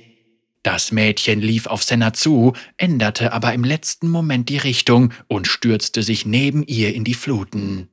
Das 0.63 0.91
Mädchen 0.91 1.39
lief 1.39 1.67
auf 1.67 1.83
Senna 1.83 2.13
zu, 2.13 2.53
änderte 2.77 3.31
aber 3.31 3.53
im 3.53 3.63
letzten 3.63 4.09
Moment 4.09 4.49
die 4.49 4.57
Richtung 4.57 5.13
und 5.27 5.47
stürzte 5.47 6.03
sich 6.03 6.25
neben 6.25 6.63
ihr 6.63 6.93
in 6.93 7.03
die 7.03 7.13
Fluten. 7.13 7.89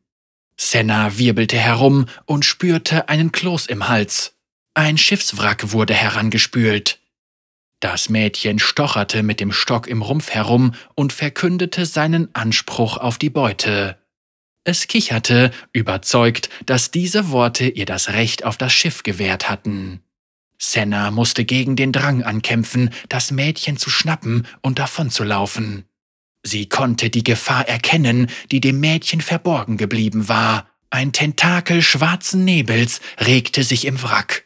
Senna 0.57 1.19
wirbelte 1.19 1.57
herum 1.57 2.07
und 2.27 2.45
spürte 2.45 3.09
einen 3.09 3.33
Kloß 3.33 3.67
im 3.67 3.89
Hals. 3.89 4.37
Ein 4.75 4.99
Schiffswrack 4.99 5.73
wurde 5.73 5.95
herangespült. 5.95 7.01
Das 7.81 8.09
Mädchen 8.09 8.59
stocherte 8.59 9.23
mit 9.23 9.41
dem 9.41 9.53
Stock 9.53 9.87
im 9.87 10.03
Rumpf 10.03 10.31
herum 10.31 10.75
und 10.95 11.13
verkündete 11.13 11.87
seinen 11.87 12.35
Anspruch 12.35 12.97
auf 12.97 13.19
die 13.19 13.31
Beute. 13.31 13.99
Es 14.65 14.89
kicherte, 14.89 15.51
überzeugt, 15.73 16.49
dass 16.65 16.91
diese 16.91 17.31
Worte 17.31 17.69
ihr 17.69 17.85
das 17.85 18.11
Recht 18.15 18.45
auf 18.45 18.57
das 18.57 18.73
Schiff 18.73 19.03
gewährt 19.03 19.51
hatten. 19.51 20.04
Senna 20.59 21.11
musste 21.11 21.45
gegen 21.45 21.77
den 21.77 21.93
Drang 21.93 22.23
ankämpfen, 22.23 22.91
das 23.09 23.31
Mädchen 23.31 23.77
zu 23.77 23.91
schnappen 23.91 24.47
und 24.63 24.79
davonzulaufen. 24.79 25.85
Sie 26.43 26.69
konnte 26.69 27.11
die 27.11 27.25
Gefahr 27.25 27.67
erkennen, 27.69 28.29
die 28.51 28.61
dem 28.61 28.81
Mädchen 28.81 29.21
verborgen 29.21 29.77
geblieben 29.77 30.29
war. 30.29 30.69
Ein 30.91 31.13
Tentakel 31.13 31.83
schwarzen 31.83 32.45
Nebels 32.45 33.01
regte 33.19 33.65
sich 33.65 33.87
im 33.87 34.01
Wrack. 34.03 34.45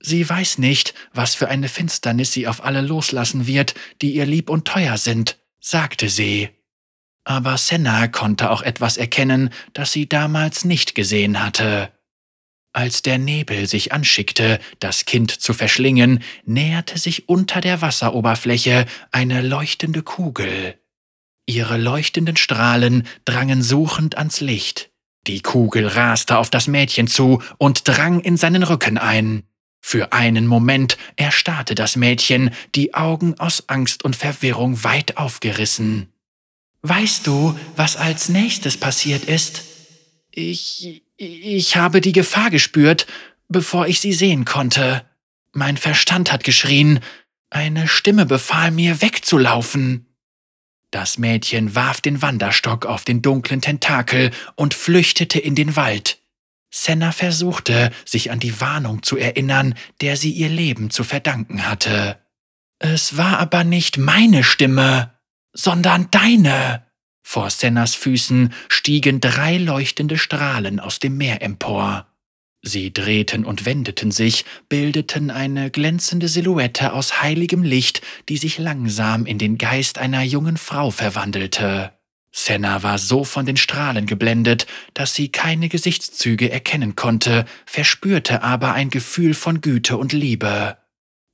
Sie 0.00 0.28
weiß 0.28 0.58
nicht, 0.58 0.94
was 1.12 1.34
für 1.34 1.48
eine 1.48 1.68
Finsternis 1.68 2.32
sie 2.32 2.48
auf 2.48 2.64
alle 2.64 2.80
loslassen 2.80 3.46
wird, 3.46 3.74
die 4.00 4.14
ihr 4.14 4.26
lieb 4.26 4.50
und 4.50 4.66
teuer 4.66 4.98
sind, 4.98 5.38
sagte 5.60 6.08
sie. 6.08 6.48
Aber 7.24 7.56
Senna 7.56 8.08
konnte 8.08 8.50
auch 8.50 8.62
etwas 8.62 8.96
erkennen, 8.96 9.50
das 9.74 9.92
sie 9.92 10.08
damals 10.08 10.64
nicht 10.64 10.96
gesehen 10.96 11.40
hatte. 11.40 11.92
Als 12.74 13.02
der 13.02 13.18
Nebel 13.18 13.66
sich 13.66 13.92
anschickte, 13.92 14.58
das 14.80 15.04
Kind 15.04 15.30
zu 15.30 15.52
verschlingen, 15.52 16.22
näherte 16.44 16.98
sich 16.98 17.28
unter 17.28 17.60
der 17.60 17.82
Wasseroberfläche 17.82 18.86
eine 19.10 19.42
leuchtende 19.42 20.02
Kugel. 20.02 20.78
Ihre 21.44 21.76
leuchtenden 21.76 22.36
Strahlen 22.36 23.06
drangen 23.24 23.62
suchend 23.62 24.16
ans 24.16 24.40
Licht. 24.40 24.90
Die 25.26 25.40
Kugel 25.40 25.86
raste 25.86 26.38
auf 26.38 26.48
das 26.48 26.66
Mädchen 26.66 27.08
zu 27.08 27.42
und 27.58 27.86
drang 27.86 28.20
in 28.20 28.36
seinen 28.36 28.62
Rücken 28.62 28.96
ein. 28.96 29.44
Für 29.80 30.12
einen 30.12 30.46
Moment 30.46 30.96
erstarrte 31.16 31.74
das 31.74 31.96
Mädchen, 31.96 32.50
die 32.74 32.94
Augen 32.94 33.38
aus 33.38 33.68
Angst 33.68 34.04
und 34.04 34.16
Verwirrung 34.16 34.82
weit 34.82 35.16
aufgerissen. 35.18 36.12
Weißt 36.82 37.26
du, 37.26 37.58
was 37.76 37.96
als 37.96 38.28
nächstes 38.28 38.76
passiert 38.76 39.24
ist? 39.24 39.62
Ich 40.30 41.02
ich 41.22 41.76
habe 41.76 42.00
die 42.00 42.12
Gefahr 42.12 42.50
gespürt, 42.50 43.06
bevor 43.48 43.86
ich 43.86 44.00
sie 44.00 44.12
sehen 44.12 44.44
konnte. 44.44 45.04
Mein 45.52 45.76
Verstand 45.76 46.32
hat 46.32 46.42
geschrien, 46.42 47.00
eine 47.50 47.86
Stimme 47.86 48.26
befahl 48.26 48.70
mir 48.70 49.02
wegzulaufen. 49.02 50.06
Das 50.90 51.18
Mädchen 51.18 51.74
warf 51.74 52.00
den 52.00 52.22
Wanderstock 52.22 52.86
auf 52.86 53.04
den 53.04 53.22
dunklen 53.22 53.60
Tentakel 53.60 54.30
und 54.56 54.74
flüchtete 54.74 55.38
in 55.38 55.54
den 55.54 55.76
Wald. 55.76 56.18
Senna 56.70 57.12
versuchte, 57.12 57.92
sich 58.04 58.30
an 58.30 58.40
die 58.40 58.60
Warnung 58.60 59.02
zu 59.02 59.16
erinnern, 59.16 59.74
der 60.00 60.16
sie 60.16 60.32
ihr 60.32 60.48
Leben 60.48 60.90
zu 60.90 61.04
verdanken 61.04 61.68
hatte. 61.68 62.18
Es 62.78 63.16
war 63.16 63.38
aber 63.38 63.62
nicht 63.62 63.96
meine 63.96 64.42
Stimme, 64.42 65.12
sondern 65.52 66.10
deine. 66.10 66.84
Vor 67.22 67.50
Sennas 67.50 67.94
Füßen 67.94 68.52
stiegen 68.68 69.20
drei 69.20 69.56
leuchtende 69.56 70.18
Strahlen 70.18 70.80
aus 70.80 70.98
dem 70.98 71.16
Meer 71.16 71.42
empor. 71.42 72.06
Sie 72.64 72.92
drehten 72.92 73.44
und 73.44 73.64
wendeten 73.64 74.12
sich, 74.12 74.44
bildeten 74.68 75.30
eine 75.30 75.70
glänzende 75.70 76.28
Silhouette 76.28 76.92
aus 76.92 77.20
heiligem 77.20 77.64
Licht, 77.64 78.02
die 78.28 78.36
sich 78.36 78.58
langsam 78.58 79.26
in 79.26 79.38
den 79.38 79.58
Geist 79.58 79.98
einer 79.98 80.22
jungen 80.22 80.56
Frau 80.56 80.90
verwandelte. 80.92 81.92
Senna 82.30 82.82
war 82.82 82.98
so 82.98 83.24
von 83.24 83.46
den 83.46 83.56
Strahlen 83.56 84.06
geblendet, 84.06 84.66
dass 84.94 85.14
sie 85.14 85.30
keine 85.30 85.68
Gesichtszüge 85.68 86.50
erkennen 86.50 86.96
konnte, 86.96 87.44
verspürte 87.66 88.42
aber 88.42 88.72
ein 88.72 88.90
Gefühl 88.90 89.34
von 89.34 89.60
Güte 89.60 89.98
und 89.98 90.12
Liebe. 90.12 90.78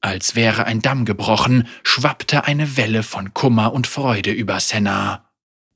Als 0.01 0.35
wäre 0.35 0.64
ein 0.64 0.81
Damm 0.81 1.05
gebrochen, 1.05 1.68
schwappte 1.83 2.44
eine 2.44 2.77
Welle 2.77 3.03
von 3.03 3.35
Kummer 3.35 3.72
und 3.74 3.87
Freude 3.87 4.33
über 4.33 4.61
Senna. 4.61 5.27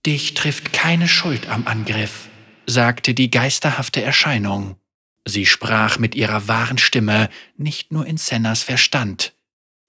Dich 0.05 0.35
trifft 0.35 0.73
keine 0.73 1.07
Schuld 1.07 1.49
am 1.49 1.67
Angriff, 1.67 2.29
sagte 2.67 3.15
die 3.15 3.31
geisterhafte 3.31 4.03
Erscheinung. 4.03 4.77
Sie 5.25 5.47
sprach 5.47 5.99
mit 5.99 6.17
ihrer 6.17 6.49
wahren 6.49 6.79
Stimme, 6.79 7.29
nicht 7.57 7.93
nur 7.93 8.07
in 8.07 8.17
Sennas 8.17 8.65
Verstand. 8.65 9.33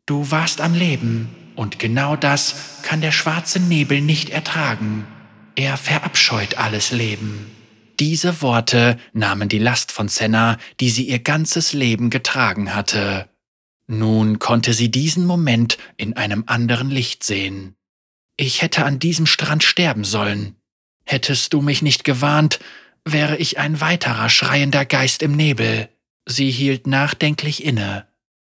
Du 0.06 0.30
warst 0.30 0.62
am 0.62 0.76
Leben, 0.76 1.30
und 1.56 1.80
genau 1.80 2.16
das 2.16 2.82
kann 2.84 3.02
der 3.02 3.12
schwarze 3.12 3.60
Nebel 3.60 4.02
nicht 4.02 4.30
ertragen. 4.30 5.08
Er 5.56 5.78
verabscheut 5.78 6.58
alles 6.58 6.92
Leben. 6.92 7.50
Diese 8.00 8.42
Worte 8.42 9.00
nahmen 9.14 9.50
die 9.50 9.60
Last 9.60 9.92
von 9.92 10.10
Senna, 10.10 10.58
die 10.80 10.90
sie 10.90 11.08
ihr 11.08 11.20
ganzes 11.20 11.74
Leben 11.74 12.10
getragen 12.10 12.76
hatte. 12.76 13.30
Nun 13.88 14.40
konnte 14.40 14.74
sie 14.74 14.90
diesen 14.92 15.26
Moment 15.26 15.78
in 15.98 16.16
einem 16.16 16.44
anderen 16.48 16.90
Licht 16.90 17.24
sehen. 17.24 17.76
Ich 18.38 18.62
hätte 18.62 18.86
an 18.86 19.00
diesem 19.00 19.26
Strand 19.26 19.64
sterben 19.64 20.04
sollen. 20.04 20.56
Hättest 21.06 21.54
du 21.54 21.62
mich 21.62 21.82
nicht 21.82 22.04
gewarnt, 22.04 22.60
wäre 23.06 23.38
ich 23.38 23.60
ein 23.60 23.82
weiterer 23.82 24.30
schreiender 24.30 24.86
Geist 24.86 25.22
im 25.22 25.34
Nebel. 25.36 25.90
Sie 26.26 26.50
hielt 26.50 26.88
nachdenklich 26.88 27.64
inne. 27.64 28.08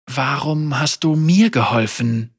Warum 0.06 0.80
hast 0.80 1.04
du 1.04 1.16
mir 1.16 1.50
geholfen? 1.50 2.34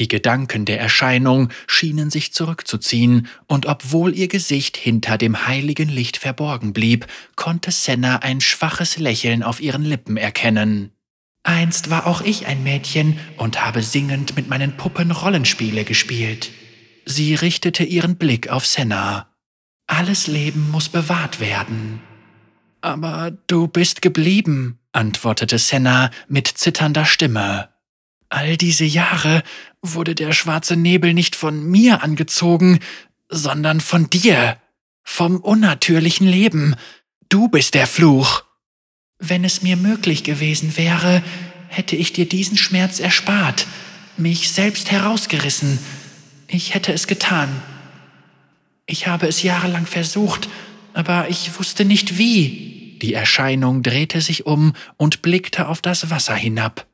Die 0.00 0.08
Gedanken 0.08 0.64
der 0.64 0.80
Erscheinung 0.80 1.50
schienen 1.66 2.10
sich 2.10 2.32
zurückzuziehen, 2.32 3.28
und 3.46 3.66
obwohl 3.66 4.14
ihr 4.16 4.28
Gesicht 4.28 4.76
hinter 4.76 5.18
dem 5.18 5.46
heiligen 5.46 5.88
Licht 5.88 6.16
verborgen 6.16 6.72
blieb, 6.72 7.06
konnte 7.36 7.70
Senna 7.70 8.16
ein 8.16 8.40
schwaches 8.40 8.96
Lächeln 8.96 9.42
auf 9.42 9.60
ihren 9.60 9.84
Lippen 9.84 10.16
erkennen. 10.16 10.92
Einst 11.42 11.90
war 11.90 12.06
auch 12.06 12.20
ich 12.20 12.46
ein 12.46 12.62
Mädchen 12.62 13.18
und 13.36 13.64
habe 13.64 13.82
singend 13.82 14.36
mit 14.36 14.48
meinen 14.48 14.76
Puppen 14.76 15.10
Rollenspiele 15.10 15.84
gespielt. 15.84 16.50
Sie 17.06 17.34
richtete 17.34 17.84
ihren 17.84 18.16
Blick 18.16 18.50
auf 18.50 18.66
Senna. 18.66 19.28
Alles 19.86 20.26
Leben 20.26 20.70
muss 20.70 20.88
bewahrt 20.88 21.40
werden. 21.40 22.00
Aber 22.82 23.32
du 23.46 23.68
bist 23.68 24.02
geblieben, 24.02 24.78
antwortete 24.92 25.58
Senna 25.58 26.10
mit 26.28 26.46
zitternder 26.46 27.04
Stimme. 27.04 27.68
All 28.28 28.56
diese 28.56 28.84
Jahre 28.84 29.42
wurde 29.82 30.14
der 30.14 30.32
schwarze 30.32 30.76
Nebel 30.76 31.14
nicht 31.14 31.34
von 31.34 31.64
mir 31.64 32.02
angezogen, 32.02 32.78
sondern 33.28 33.80
von 33.80 34.08
dir, 34.08 34.58
vom 35.02 35.38
unnatürlichen 35.40 36.26
Leben. 36.26 36.76
Du 37.28 37.48
bist 37.48 37.74
der 37.74 37.86
Fluch. 37.86 38.44
Wenn 39.30 39.44
es 39.44 39.62
mir 39.62 39.76
möglich 39.76 40.24
gewesen 40.24 40.76
wäre, 40.76 41.22
hätte 41.68 41.94
ich 41.94 42.12
dir 42.12 42.28
diesen 42.28 42.56
Schmerz 42.56 42.98
erspart, 42.98 43.68
mich 44.16 44.50
selbst 44.50 44.90
herausgerissen. 44.90 45.78
Ich 46.48 46.74
hätte 46.74 46.92
es 46.92 47.06
getan. 47.06 47.48
Ich 48.86 49.06
habe 49.06 49.28
es 49.28 49.44
jahrelang 49.44 49.86
versucht, 49.86 50.48
aber 50.94 51.28
ich 51.28 51.56
wusste 51.60 51.84
nicht 51.84 52.18
wie. 52.18 52.98
Die 53.02 53.14
Erscheinung 53.14 53.84
drehte 53.84 54.20
sich 54.20 54.46
um 54.46 54.72
und 54.96 55.22
blickte 55.22 55.68
auf 55.68 55.80
das 55.80 56.10
Wasser 56.10 56.34
hinab. 56.34 56.88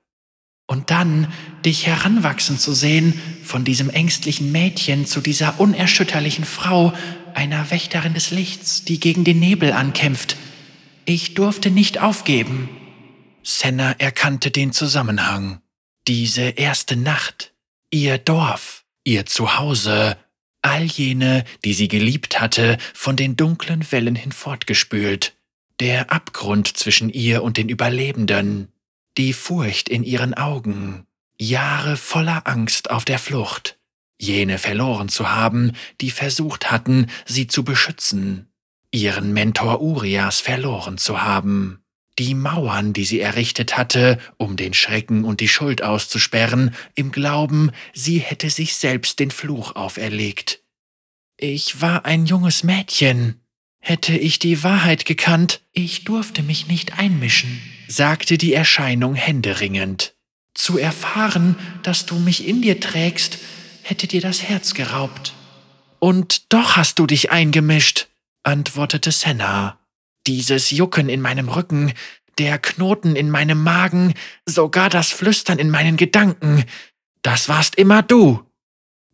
Und 0.67 0.91
dann 0.91 1.33
dich 1.65 1.87
heranwachsen 1.87 2.59
zu 2.59 2.75
sehen, 2.75 3.19
von 3.45 3.65
diesem 3.65 3.89
ängstlichen 3.89 4.53
Mädchen 4.53 5.07
zu 5.07 5.23
dieser 5.23 5.59
unerschütterlichen 5.59 6.45
Frau, 6.45 6.93
einer 7.33 7.71
Wächterin 7.71 8.13
des 8.13 8.31
Lichts, 8.31 8.85
die 8.85 9.01
gegen 9.01 9.25
den 9.25 9.41
Nebel 9.41 9.73
ankämpft. 9.73 10.37
Ich 11.09 11.35
durfte 11.35 11.71
nicht 11.71 12.01
aufgeben. 12.01 12.69
Senna 13.45 13.93
erkannte 13.93 14.51
den 14.51 14.73
Zusammenhang. 14.73 15.61
Diese 16.09 16.43
erste 16.43 16.97
Nacht, 16.97 17.55
ihr 17.93 18.19
Dorf, 18.19 18.85
ihr 19.05 19.25
Zuhause, 19.25 20.17
all 20.63 20.83
jene, 20.83 21.45
die 21.65 21.75
sie 21.75 21.87
geliebt 21.87 22.41
hatte, 22.41 22.77
von 22.93 23.15
den 23.15 23.37
dunklen 23.37 23.87
Wellen 23.93 24.17
hinfortgespült, 24.17 25.37
der 25.79 26.11
Abgrund 26.11 26.77
zwischen 26.77 27.09
ihr 27.09 27.45
und 27.45 27.57
den 27.57 27.69
Überlebenden, 27.69 28.73
die 29.17 29.33
Furcht 29.33 29.89
in 29.89 30.03
ihren 30.03 30.35
Augen, 30.35 31.07
Jahre 31.39 31.97
voller 31.97 32.49
Angst 32.49 32.91
auf 32.91 33.05
der 33.05 33.21
Flucht, 33.21 33.79
jene 34.19 34.59
verloren 34.59 35.09
zu 35.09 35.31
haben, 35.31 35.71
die 36.01 36.11
versucht 36.11 36.73
hatten, 36.73 37.07
sie 37.27 37.47
zu 37.47 37.63
beschützen, 37.63 38.49
ihren 38.97 39.33
Mentor 39.33 39.81
Urias 39.81 40.41
verloren 40.41 40.99
zu 40.99 41.23
haben, 41.23 41.83
die 42.19 42.35
Mauern, 42.35 42.93
die 42.93 43.05
sie 43.05 43.21
errichtet 43.21 43.77
hatte, 43.77 44.19
um 44.39 44.57
den 44.57 44.75
Schrecken 44.75 45.25
und 45.25 45.41
die 45.41 45.49
Schuld 45.49 45.83
auszusperren, 45.83 46.75
im 46.95 47.13
Glauben, 47.13 47.71
sie 47.93 48.19
hätte 48.19 48.51
sich 48.51 48.75
selbst 48.75 49.19
den 49.19 49.31
Fluch 49.31 49.77
auferlegt. 49.77 50.63
Ich 51.37 51.83
war 51.83 52.07
ein 52.07 52.27
junges 52.27 52.65
Mädchen. 52.65 53.41
Hätte 53.79 54.17
ich 54.17 54.39
die 54.39 54.65
Wahrheit 54.65 55.05
gekannt, 55.05 55.61
ich 55.73 56.05
durfte 56.05 56.43
mich 56.43 56.67
nicht 56.67 56.99
einmischen 56.99 57.61
sagte 57.89 58.39
die 58.39 58.55
Erscheinung 58.55 59.15
händeringend. 59.15 60.15
Zu 60.55 60.79
erfahren, 60.79 61.57
dass 61.83 62.07
du 62.07 62.17
mich 62.17 62.47
in 62.47 62.63
dir 62.63 62.81
trägst, 62.81 63.39
hätte 63.83 64.07
dir 64.07 64.21
das 64.21 64.43
Herz 64.43 64.75
geraubt. 64.75 65.35
Und 65.99 66.53
doch 66.53 66.77
hast 66.77 66.99
du 66.99 67.07
dich 67.07 67.31
eingemischt, 67.31 68.06
antwortete 68.47 69.11
Senna. 69.11 69.79
Dieses 70.27 70.71
Jucken 70.71 71.09
in 71.09 71.21
meinem 71.21 71.49
Rücken, 71.49 71.93
der 72.39 72.59
Knoten 72.59 73.17
in 73.17 73.31
meinem 73.31 73.63
Magen, 73.63 74.15
sogar 74.45 74.89
das 74.89 75.11
Flüstern 75.11 75.59
in 75.59 75.71
meinen 75.71 75.97
Gedanken, 75.97 76.65
das 77.23 77.49
warst 77.49 77.75
immer 77.77 78.03
du. 78.03 78.43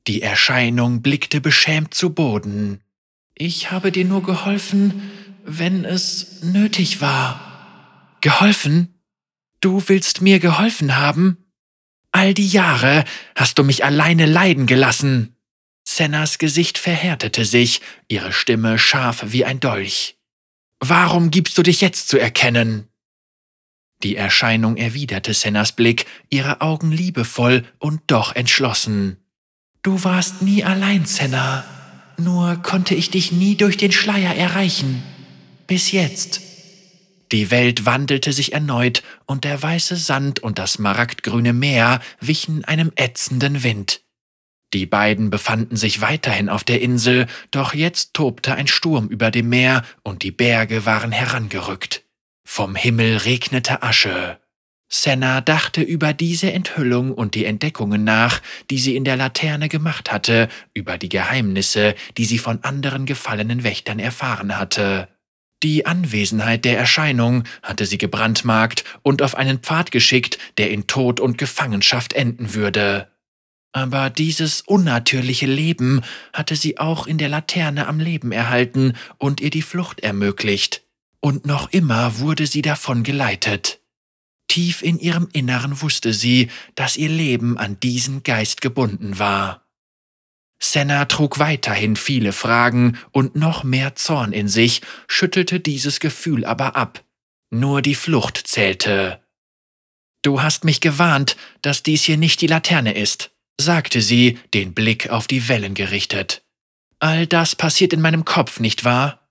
Die 0.07 0.23
Erscheinung 0.23 1.03
blickte 1.03 1.41
beschämt 1.41 1.95
zu 1.95 2.11
Boden. 2.11 2.81
Ich 3.35 3.71
habe 3.71 3.93
dir 3.93 4.05
nur 4.05 4.23
geholfen, 4.23 5.11
wenn 5.45 5.85
es 5.85 6.43
nötig 6.43 7.01
war. 7.01 8.17
Geholfen? 8.21 9.01
Du 9.61 9.83
willst 9.87 10.21
mir 10.21 10.41
geholfen 10.41 10.97
haben? 10.97 11.39
All 12.11 12.35
die 12.35 12.49
Jahre 12.49 13.05
hast 13.35 13.59
du 13.59 13.65
mich 13.65 13.85
alleine 13.85 14.27
leiden 14.27 14.67
gelassen. 14.67 15.32
Sennas 15.97 16.39
Gesicht 16.39 16.79
verhärtete 16.79 17.45
sich, 17.45 17.83
ihre 18.09 18.33
Stimme 18.33 18.79
scharf 18.79 19.25
wie 19.27 19.45
ein 19.45 19.61
Dolch. 19.61 20.17
Warum 20.81 21.31
gibst 21.31 21.59
du 21.59 21.63
dich 21.63 21.83
jetzt 21.83 22.09
zu 22.09 22.19
erkennen? 22.19 22.89
Die 24.03 24.17
Erscheinung 24.17 24.79
erwiderte 24.79 25.35
Sennas 25.35 25.73
Blick, 25.73 26.07
ihre 26.31 26.63
Augen 26.63 26.93
liebevoll 26.93 27.65
und 27.79 28.01
doch 28.07 28.35
entschlossen. 28.35 29.19
Du 29.83 30.03
warst 30.03 30.41
nie 30.41 30.65
allein, 30.65 31.05
Senna. 31.05 31.63
Nur 32.17 32.57
konnte 32.63 32.95
ich 32.95 33.11
dich 33.11 33.31
nie 33.31 33.57
durch 33.57 33.77
den 33.77 33.93
Schleier 33.93 34.35
erreichen. 34.35 35.03
Bis 35.67 35.93
jetzt. 35.93 36.41
Die 37.33 37.51
Welt 37.51 37.85
wandelte 37.85 38.33
sich 38.33 38.55
erneut, 38.55 39.03
und 39.27 39.45
der 39.45 39.63
weiße 39.63 39.97
Sand 39.97 40.41
und 40.41 40.59
das 40.59 40.75
smaragdgrüne 40.75 41.53
Meer 41.53 42.01
wichen 42.19 42.65
einem 42.65 42.93
ätzenden 42.97 43.63
Wind. 43.63 44.02
Die 44.75 44.87
beiden 44.87 45.29
befanden 45.29 45.77
sich 45.77 46.01
weiterhin 46.01 46.49
auf 46.49 46.65
der 46.65 46.81
Insel, 46.81 47.27
doch 47.51 47.75
jetzt 47.75 48.15
tobte 48.15 48.55
ein 48.55 48.67
Sturm 48.67 49.09
über 49.09 49.31
dem 49.31 49.51
Meer 49.51 49.83
und 50.03 50.23
die 50.23 50.31
Berge 50.31 50.87
waren 50.87 51.13
herangerückt. 51.13 52.05
Vom 52.45 52.75
Himmel 52.75 53.19
regnete 53.19 53.83
Asche. 53.83 54.39
Senna 54.89 55.41
dachte 55.41 55.81
über 55.81 56.13
diese 56.13 56.53
Enthüllung 56.53 57.13
und 57.13 57.35
die 57.35 57.47
Entdeckungen 57.47 58.05
nach, 58.05 58.43
die 58.71 58.79
sie 58.79 58.95
in 58.95 59.05
der 59.05 59.17
Laterne 59.17 59.69
gemacht 59.69 60.13
hatte, 60.13 60.49
über 60.75 60.99
die 60.99 61.09
Geheimnisse, 61.09 61.95
die 62.19 62.27
sie 62.27 62.39
von 62.39 62.63
anderen 62.63 63.07
gefallenen 63.07 63.65
Wächtern 63.65 63.99
erfahren 63.99 64.59
hatte. 64.59 65.09
Die 65.63 65.87
Anwesenheit 65.87 66.65
der 66.65 66.77
Erscheinung 66.77 67.45
hatte 67.63 67.87
sie 67.87 67.97
gebrandmarkt 67.97 68.85
und 69.03 69.23
auf 69.23 69.35
einen 69.35 69.61
Pfad 69.61 69.93
geschickt, 69.93 70.39
der 70.59 70.71
in 70.71 70.87
Tod 70.87 71.21
und 71.21 71.39
Gefangenschaft 71.39 72.13
enden 72.13 72.53
würde. 72.53 73.12
Aber 73.73 74.11
dieses 74.11 74.61
unnatürliche 74.61 75.47
Leben 75.47 76.03
hatte 76.33 76.57
sie 76.57 76.79
auch 76.79 77.07
in 77.07 77.17
der 77.19 77.31
Laterne 77.31 77.87
am 77.87 77.99
Leben 78.01 78.31
erhalten 78.31 78.95
und 79.19 79.41
ihr 79.41 79.51
die 79.51 79.63
Flucht 79.63 80.01
ermöglicht. 80.01 80.83
Und 81.21 81.47
noch 81.47 81.71
immer 81.73 82.19
wurde 82.19 82.47
sie 82.47 82.63
davon 82.63 83.03
geleitet. 83.03 83.81
Tief 84.49 84.83
in 84.83 84.99
ihrem 84.99 85.29
Inneren 85.33 85.81
wusste 85.81 86.13
sie, 86.13 86.51
dass 86.75 86.99
ihr 86.99 87.09
Leben 87.09 87.57
an 87.57 87.81
diesen 87.81 88.23
Geist 88.23 88.61
gebunden 88.61 89.19
war. 89.19 89.67
Senna 90.61 91.07
trug 91.07 91.39
weiterhin 91.39 91.97
viele 91.97 92.33
Fragen 92.33 92.99
und 93.11 93.35
noch 93.35 93.65
mehr 93.65 93.97
Zorn 93.97 94.33
in 94.33 94.49
sich, 94.49 94.83
schüttelte 95.09 95.59
dieses 95.59 95.99
Gefühl 95.99 96.45
aber 96.45 96.77
ab. 96.77 97.03
Nur 97.51 97.83
die 97.83 97.95
Flucht 97.95 98.37
zählte. 98.37 99.21
Du 100.23 100.41
hast 100.41 100.65
mich 100.65 100.81
gewarnt, 100.81 101.37
dass 101.63 101.83
dies 101.83 102.05
hier 102.05 102.17
nicht 102.17 102.41
die 102.41 102.47
Laterne 102.47 102.95
ist, 102.95 103.32
sagte 103.61 104.01
sie, 104.01 104.39
den 104.55 104.75
Blick 104.75 105.11
auf 105.11 105.27
die 105.27 105.49
Wellen 105.49 105.75
gerichtet. 105.75 106.43
All 106.99 107.27
das 107.27 107.57
passiert 107.57 107.93
in 107.93 108.01
meinem 108.01 108.25
Kopf, 108.25 108.61
nicht 108.61 108.85
wahr? 108.85 109.29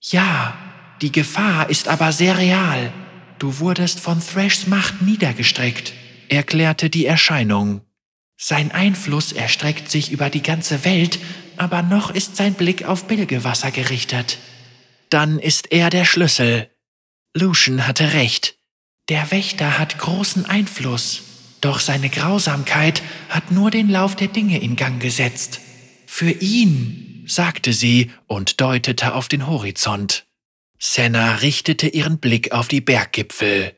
Ja, 0.00 0.56
die 1.02 1.12
Gefahr 1.12 1.68
ist 1.68 1.88
aber 1.88 2.12
sehr 2.12 2.38
real. 2.38 2.92
Du 3.38 3.58
wurdest 3.58 4.00
von 4.00 4.20
Thrashs 4.20 4.66
Macht 4.66 5.02
niedergestreckt, 5.02 5.92
erklärte 6.28 6.90
die 6.90 7.06
Erscheinung. 7.06 7.82
Sein 8.36 8.70
Einfluss 8.72 9.32
erstreckt 9.32 9.90
sich 9.90 10.12
über 10.12 10.30
die 10.30 10.42
ganze 10.42 10.84
Welt, 10.84 11.18
aber 11.56 11.82
noch 11.82 12.10
ist 12.10 12.36
sein 12.36 12.54
Blick 12.54 12.84
auf 12.84 13.04
Bilgewasser 13.04 13.70
gerichtet. 13.70 14.38
Dann 15.10 15.38
ist 15.38 15.72
er 15.72 15.90
der 15.90 16.06
Schlüssel. 16.06 16.70
Lucian 17.34 17.86
hatte 17.86 18.14
recht. 18.14 18.56
Der 19.10 19.30
Wächter 19.30 19.78
hat 19.78 19.98
großen 19.98 20.46
Einfluss, 20.46 21.22
doch 21.60 21.80
seine 21.80 22.08
Grausamkeit 22.08 23.02
hat 23.28 23.50
nur 23.50 23.70
den 23.70 23.88
Lauf 23.88 24.16
der 24.16 24.28
Dinge 24.28 24.60
in 24.60 24.76
Gang 24.76 25.00
gesetzt. 25.00 25.60
Für 26.06 26.30
ihn, 26.30 27.24
sagte 27.26 27.72
sie 27.72 28.10
und 28.26 28.60
deutete 28.60 29.14
auf 29.14 29.28
den 29.28 29.46
Horizont. 29.46 30.26
Senna 30.78 31.36
richtete 31.36 31.88
ihren 31.88 32.18
Blick 32.18 32.52
auf 32.52 32.68
die 32.68 32.80
Berggipfel. 32.80 33.76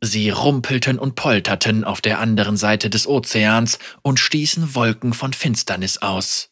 Sie 0.00 0.30
rumpelten 0.30 0.98
und 0.98 1.14
polterten 1.14 1.84
auf 1.84 2.00
der 2.00 2.18
anderen 2.18 2.56
Seite 2.56 2.90
des 2.90 3.06
Ozeans 3.06 3.78
und 4.02 4.18
stießen 4.18 4.74
Wolken 4.74 5.12
von 5.12 5.32
Finsternis 5.32 5.98
aus. 5.98 6.50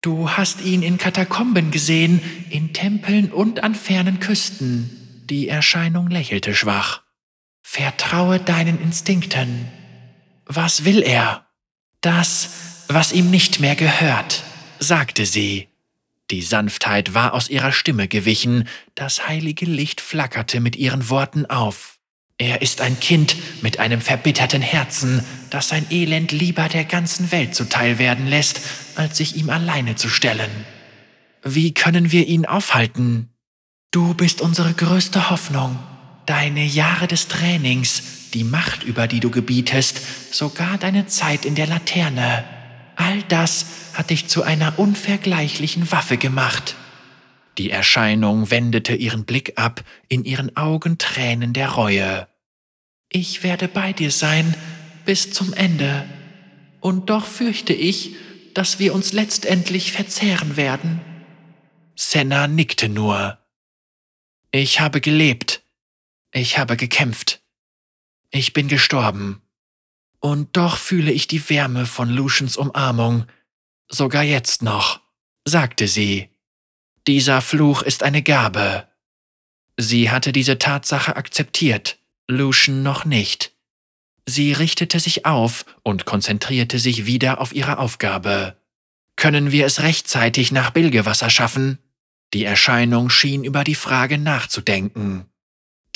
Du 0.00 0.30
hast 0.30 0.62
ihn 0.62 0.82
in 0.82 0.96
Katakomben 0.96 1.70
gesehen, 1.70 2.20
in 2.50 2.72
Tempeln 2.72 3.30
und 3.30 3.62
an 3.62 3.74
fernen 3.74 4.20
Küsten. 4.20 5.24
Die 5.28 5.48
Erscheinung 5.48 6.08
lächelte 6.08 6.54
schwach. 6.54 7.02
Vertraue 7.62 8.38
deinen 8.40 8.80
Instinkten. 8.80 9.68
Was 10.48 10.86
will 10.86 11.02
er? 11.02 11.46
Das, 12.00 12.84
was 12.88 13.12
ihm 13.12 13.30
nicht 13.30 13.60
mehr 13.60 13.76
gehört, 13.76 14.42
sagte 14.78 15.26
sie. 15.26 15.68
Die 16.30 16.40
Sanftheit 16.40 17.12
war 17.12 17.34
aus 17.34 17.50
ihrer 17.50 17.70
Stimme 17.70 18.08
gewichen, 18.08 18.66
das 18.94 19.28
heilige 19.28 19.66
Licht 19.66 20.00
flackerte 20.00 20.60
mit 20.60 20.76
ihren 20.76 21.10
Worten 21.10 21.44
auf. 21.46 21.98
Er 22.38 22.62
ist 22.62 22.80
ein 22.80 22.98
Kind 22.98 23.36
mit 23.62 23.78
einem 23.78 24.00
verbitterten 24.00 24.62
Herzen, 24.62 25.22
das 25.50 25.68
sein 25.68 25.86
Elend 25.90 26.32
lieber 26.32 26.68
der 26.68 26.84
ganzen 26.84 27.30
Welt 27.30 27.54
zuteil 27.54 27.98
werden 27.98 28.26
lässt, 28.26 28.60
als 28.94 29.18
sich 29.18 29.36
ihm 29.36 29.50
alleine 29.50 29.96
zu 29.96 30.08
stellen. 30.08 30.50
Wie 31.42 31.74
können 31.74 32.10
wir 32.10 32.26
ihn 32.26 32.46
aufhalten? 32.46 33.28
Du 33.90 34.14
bist 34.14 34.40
unsere 34.40 34.72
größte 34.72 35.28
Hoffnung. 35.28 35.78
Deine 36.26 36.64
Jahre 36.64 37.06
des 37.06 37.28
Trainings, 37.28 38.02
die 38.34 38.44
Macht, 38.44 38.82
über 38.84 39.06
die 39.06 39.20
du 39.20 39.30
gebietest, 39.30 40.34
sogar 40.34 40.78
deine 40.78 41.06
Zeit 41.06 41.44
in 41.44 41.54
der 41.54 41.66
Laterne. 41.66 42.44
All 42.96 43.22
das 43.28 43.66
hat 43.94 44.10
dich 44.10 44.28
zu 44.28 44.42
einer 44.42 44.78
unvergleichlichen 44.78 45.90
Waffe 45.90 46.16
gemacht. 46.16 46.76
Die 47.58 47.70
Erscheinung 47.70 48.50
wendete 48.50 48.94
ihren 48.94 49.24
Blick 49.24 49.54
ab, 49.56 49.82
in 50.08 50.24
ihren 50.24 50.56
Augen 50.56 50.98
Tränen 50.98 51.52
der 51.52 51.70
Reue. 51.70 52.28
Ich 53.08 53.42
werde 53.42 53.68
bei 53.68 53.92
dir 53.92 54.10
sein 54.10 54.54
bis 55.04 55.32
zum 55.32 55.52
Ende. 55.54 56.04
Und 56.80 57.10
doch 57.10 57.26
fürchte 57.26 57.72
ich, 57.72 58.14
dass 58.54 58.78
wir 58.78 58.94
uns 58.94 59.12
letztendlich 59.12 59.92
verzehren 59.92 60.56
werden. 60.56 61.00
Senna 61.96 62.46
nickte 62.46 62.88
nur. 62.88 63.38
Ich 64.50 64.80
habe 64.80 65.00
gelebt. 65.00 65.62
Ich 66.32 66.58
habe 66.58 66.76
gekämpft. 66.76 67.40
Ich 68.30 68.52
bin 68.52 68.68
gestorben. 68.68 69.42
Und 70.20 70.56
doch 70.56 70.76
fühle 70.76 71.12
ich 71.12 71.28
die 71.28 71.48
Wärme 71.48 71.86
von 71.86 72.10
Lucians 72.10 72.56
Umarmung, 72.56 73.26
sogar 73.88 74.22
jetzt 74.22 74.62
noch, 74.62 75.00
sagte 75.44 75.88
sie. 75.88 76.28
Dieser 77.06 77.40
Fluch 77.40 77.82
ist 77.82 78.02
eine 78.02 78.22
Gabe. 78.22 78.88
Sie 79.76 80.10
hatte 80.10 80.32
diese 80.32 80.58
Tatsache 80.58 81.16
akzeptiert, 81.16 81.98
Lucian 82.26 82.82
noch 82.82 83.04
nicht. 83.04 83.52
Sie 84.26 84.52
richtete 84.52 85.00
sich 85.00 85.24
auf 85.24 85.64
und 85.82 86.04
konzentrierte 86.04 86.78
sich 86.78 87.06
wieder 87.06 87.40
auf 87.40 87.54
ihre 87.54 87.78
Aufgabe. 87.78 88.58
Können 89.16 89.52
wir 89.52 89.64
es 89.64 89.80
rechtzeitig 89.80 90.52
nach 90.52 90.70
Bilgewasser 90.70 91.30
schaffen? 91.30 91.78
Die 92.34 92.44
Erscheinung 92.44 93.08
schien 93.08 93.42
über 93.42 93.64
die 93.64 93.74
Frage 93.74 94.18
nachzudenken. 94.18 95.24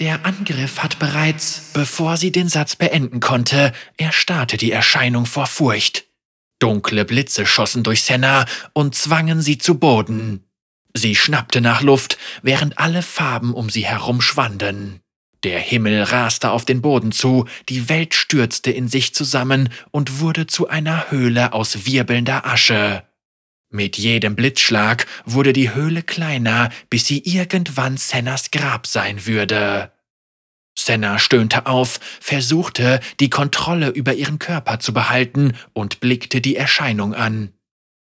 Der 0.02 0.26
Angriff 0.26 0.82
hat 0.82 0.98
bereits, 0.98 1.70
bevor 1.74 2.16
sie 2.16 2.32
den 2.32 2.48
Satz 2.48 2.74
beenden 2.74 3.20
konnte, 3.20 3.72
erstarrte 3.96 4.56
die 4.56 4.72
Erscheinung 4.72 5.26
vor 5.26 5.46
Furcht. 5.46 6.06
Dunkle 6.58 7.04
Blitze 7.04 7.46
schossen 7.46 7.84
durch 7.84 8.02
Senna 8.02 8.46
und 8.72 8.96
zwangen 8.96 9.40
sie 9.40 9.58
zu 9.58 9.78
Boden. 9.78 10.42
Sie 10.92 11.14
schnappte 11.14 11.60
nach 11.60 11.82
Luft, 11.82 12.18
während 12.42 12.80
alle 12.80 13.02
Farben 13.02 13.54
um 13.54 13.70
sie 13.70 13.86
herum 13.86 14.20
schwanden. 14.20 15.02
Der 15.44 15.60
Himmel 15.60 16.02
raste 16.02 16.50
auf 16.50 16.64
den 16.64 16.82
Boden 16.82 17.12
zu, 17.12 17.46
die 17.68 17.88
Welt 17.88 18.14
stürzte 18.14 18.72
in 18.72 18.88
sich 18.88 19.14
zusammen 19.14 19.68
und 19.92 20.18
wurde 20.18 20.48
zu 20.48 20.66
einer 20.66 21.12
Höhle 21.12 21.52
aus 21.52 21.86
wirbelnder 21.86 22.44
Asche. 22.44 23.04
Mit 23.74 23.96
jedem 23.96 24.36
Blitzschlag 24.36 25.06
wurde 25.24 25.54
die 25.54 25.74
Höhle 25.74 26.02
kleiner, 26.02 26.68
bis 26.90 27.06
sie 27.06 27.20
irgendwann 27.24 27.96
Sennas 27.96 28.50
Grab 28.50 28.86
sein 28.86 29.24
würde. 29.24 29.90
Senna 30.78 31.18
stöhnte 31.18 31.64
auf, 31.64 31.98
versuchte, 32.20 33.00
die 33.18 33.30
Kontrolle 33.30 33.88
über 33.88 34.12
ihren 34.12 34.38
Körper 34.38 34.78
zu 34.78 34.92
behalten 34.92 35.56
und 35.72 36.00
blickte 36.00 36.42
die 36.42 36.54
Erscheinung 36.54 37.14
an. 37.14 37.54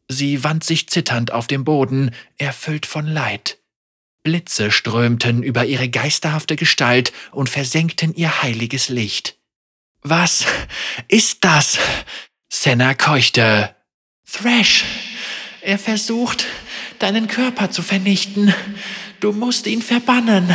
Sie 0.10 0.44
wand 0.44 0.66
sich 0.66 0.90
zitternd 0.90 1.32
auf 1.32 1.48
dem 1.48 1.64
Boden, 1.64 2.12
erfüllt 2.38 2.86
von 2.86 3.08
Leid. 3.08 3.58
Blitze 4.22 4.70
strömten 4.70 5.44
über 5.44 5.64
ihre 5.66 5.88
geisterhafte 5.88 6.58
Gestalt 6.58 7.14
und 7.32 7.50
versenkten 7.50 8.14
ihr 8.14 8.42
heiliges 8.42 8.90
Licht. 8.90 9.38
Was 10.02 10.46
ist 11.08 11.46
das? 11.46 11.80
Senna 12.50 12.96
keuchte. 12.96 13.74
Thrash! 14.30 14.84
Er 15.66 15.80
versucht, 15.80 16.46
deinen 17.00 17.28
Körper 17.28 17.72
zu 17.72 17.84
vernichten. 17.84 18.54
Du 19.22 19.32
musst 19.32 19.66
ihn 19.66 19.82
verbannen. 19.82 20.54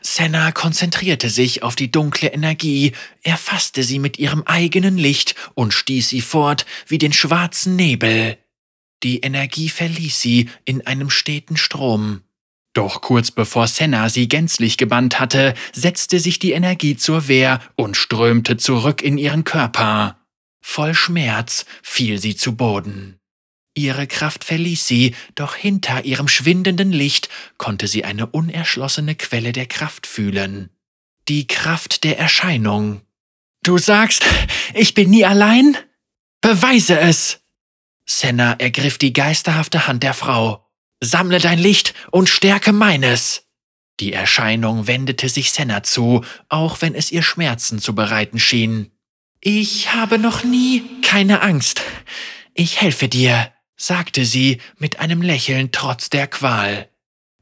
Senna 0.00 0.50
konzentrierte 0.50 1.30
sich 1.30 1.62
auf 1.62 1.76
die 1.76 1.92
dunkle 1.92 2.32
Energie, 2.32 2.94
erfasste 3.22 3.84
sie 3.84 4.00
mit 4.00 4.18
ihrem 4.18 4.42
eigenen 4.42 4.98
Licht 4.98 5.36
und 5.54 5.72
stieß 5.72 6.08
sie 6.08 6.20
fort 6.20 6.66
wie 6.88 6.98
den 6.98 7.12
schwarzen 7.12 7.76
Nebel. 7.76 8.38
Die 9.04 9.20
Energie 9.20 9.68
verließ 9.68 10.20
sie 10.20 10.50
in 10.64 10.84
einem 10.84 11.08
steten 11.08 11.56
Strom. 11.56 12.22
Doch 12.72 13.02
kurz 13.02 13.30
bevor 13.30 13.68
Senna 13.68 14.08
sie 14.08 14.26
gänzlich 14.26 14.78
gebannt 14.78 15.20
hatte, 15.20 15.54
setzte 15.72 16.18
sich 16.18 16.40
die 16.40 16.52
Energie 16.52 16.96
zur 16.96 17.28
Wehr 17.28 17.60
und 17.76 17.96
strömte 17.96 18.56
zurück 18.56 19.00
in 19.00 19.16
ihren 19.16 19.44
Körper. 19.44 20.18
Voll 20.60 20.94
Schmerz 20.94 21.66
fiel 21.82 22.18
sie 22.18 22.34
zu 22.34 22.56
Boden. 22.56 23.21
Ihre 23.74 24.06
Kraft 24.06 24.44
verließ 24.44 24.86
sie, 24.86 25.14
doch 25.34 25.54
hinter 25.54 26.04
ihrem 26.04 26.28
schwindenden 26.28 26.92
Licht 26.92 27.28
konnte 27.56 27.88
sie 27.88 28.04
eine 28.04 28.26
unerschlossene 28.26 29.14
Quelle 29.14 29.52
der 29.52 29.66
Kraft 29.66 30.06
fühlen. 30.06 30.70
Die 31.28 31.46
Kraft 31.46 32.04
der 32.04 32.18
Erscheinung. 32.18 33.00
Du 33.62 33.78
sagst, 33.78 34.24
ich 34.74 34.94
bin 34.94 35.10
nie 35.10 35.24
allein? 35.24 35.76
Beweise 36.40 36.98
es! 36.98 37.40
Senna 38.04 38.54
ergriff 38.54 38.98
die 38.98 39.12
geisterhafte 39.12 39.86
Hand 39.86 40.02
der 40.02 40.14
Frau. 40.14 40.68
Sammle 41.00 41.38
dein 41.38 41.58
Licht 41.58 41.94
und 42.10 42.28
stärke 42.28 42.72
meines! 42.72 43.48
Die 44.00 44.12
Erscheinung 44.12 44.86
wendete 44.86 45.28
sich 45.28 45.52
Senna 45.52 45.82
zu, 45.82 46.24
auch 46.48 46.82
wenn 46.82 46.94
es 46.94 47.12
ihr 47.12 47.22
Schmerzen 47.22 47.78
zu 47.78 47.94
bereiten 47.94 48.38
schien. 48.38 48.90
Ich 49.40 49.94
habe 49.94 50.18
noch 50.18 50.44
nie 50.44 50.82
keine 51.02 51.40
Angst. 51.42 51.82
Ich 52.54 52.80
helfe 52.80 53.08
dir 53.08 53.52
sagte 53.82 54.24
sie 54.24 54.60
mit 54.78 55.00
einem 55.00 55.22
Lächeln 55.22 55.72
trotz 55.72 56.08
der 56.08 56.28
Qual. 56.28 56.88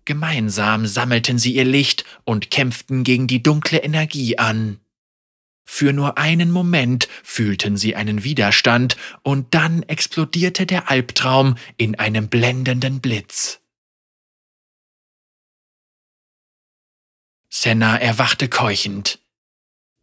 Gemeinsam 0.07 0.86
sammelten 0.86 1.38
sie 1.38 1.55
ihr 1.55 1.66
Licht 1.66 2.05
und 2.24 2.51
kämpften 2.51 3.05
gegen 3.05 3.26
die 3.26 3.43
dunkle 3.43 3.78
Energie 3.78 4.38
an. 4.38 4.80
Für 5.66 5.93
nur 5.93 6.16
einen 6.16 6.51
Moment 6.51 7.09
fühlten 7.22 7.76
sie 7.76 7.95
einen 7.95 8.24
Widerstand 8.24 8.97
und 9.22 9.55
dann 9.55 9.82
explodierte 9.82 10.64
der 10.64 10.91
Albtraum 10.91 11.57
in 11.76 11.99
einem 11.99 12.28
blendenden 12.28 13.01
Blitz. 13.01 13.61
Senna 17.51 17.99
erwachte 17.99 18.49
keuchend. 18.49 19.18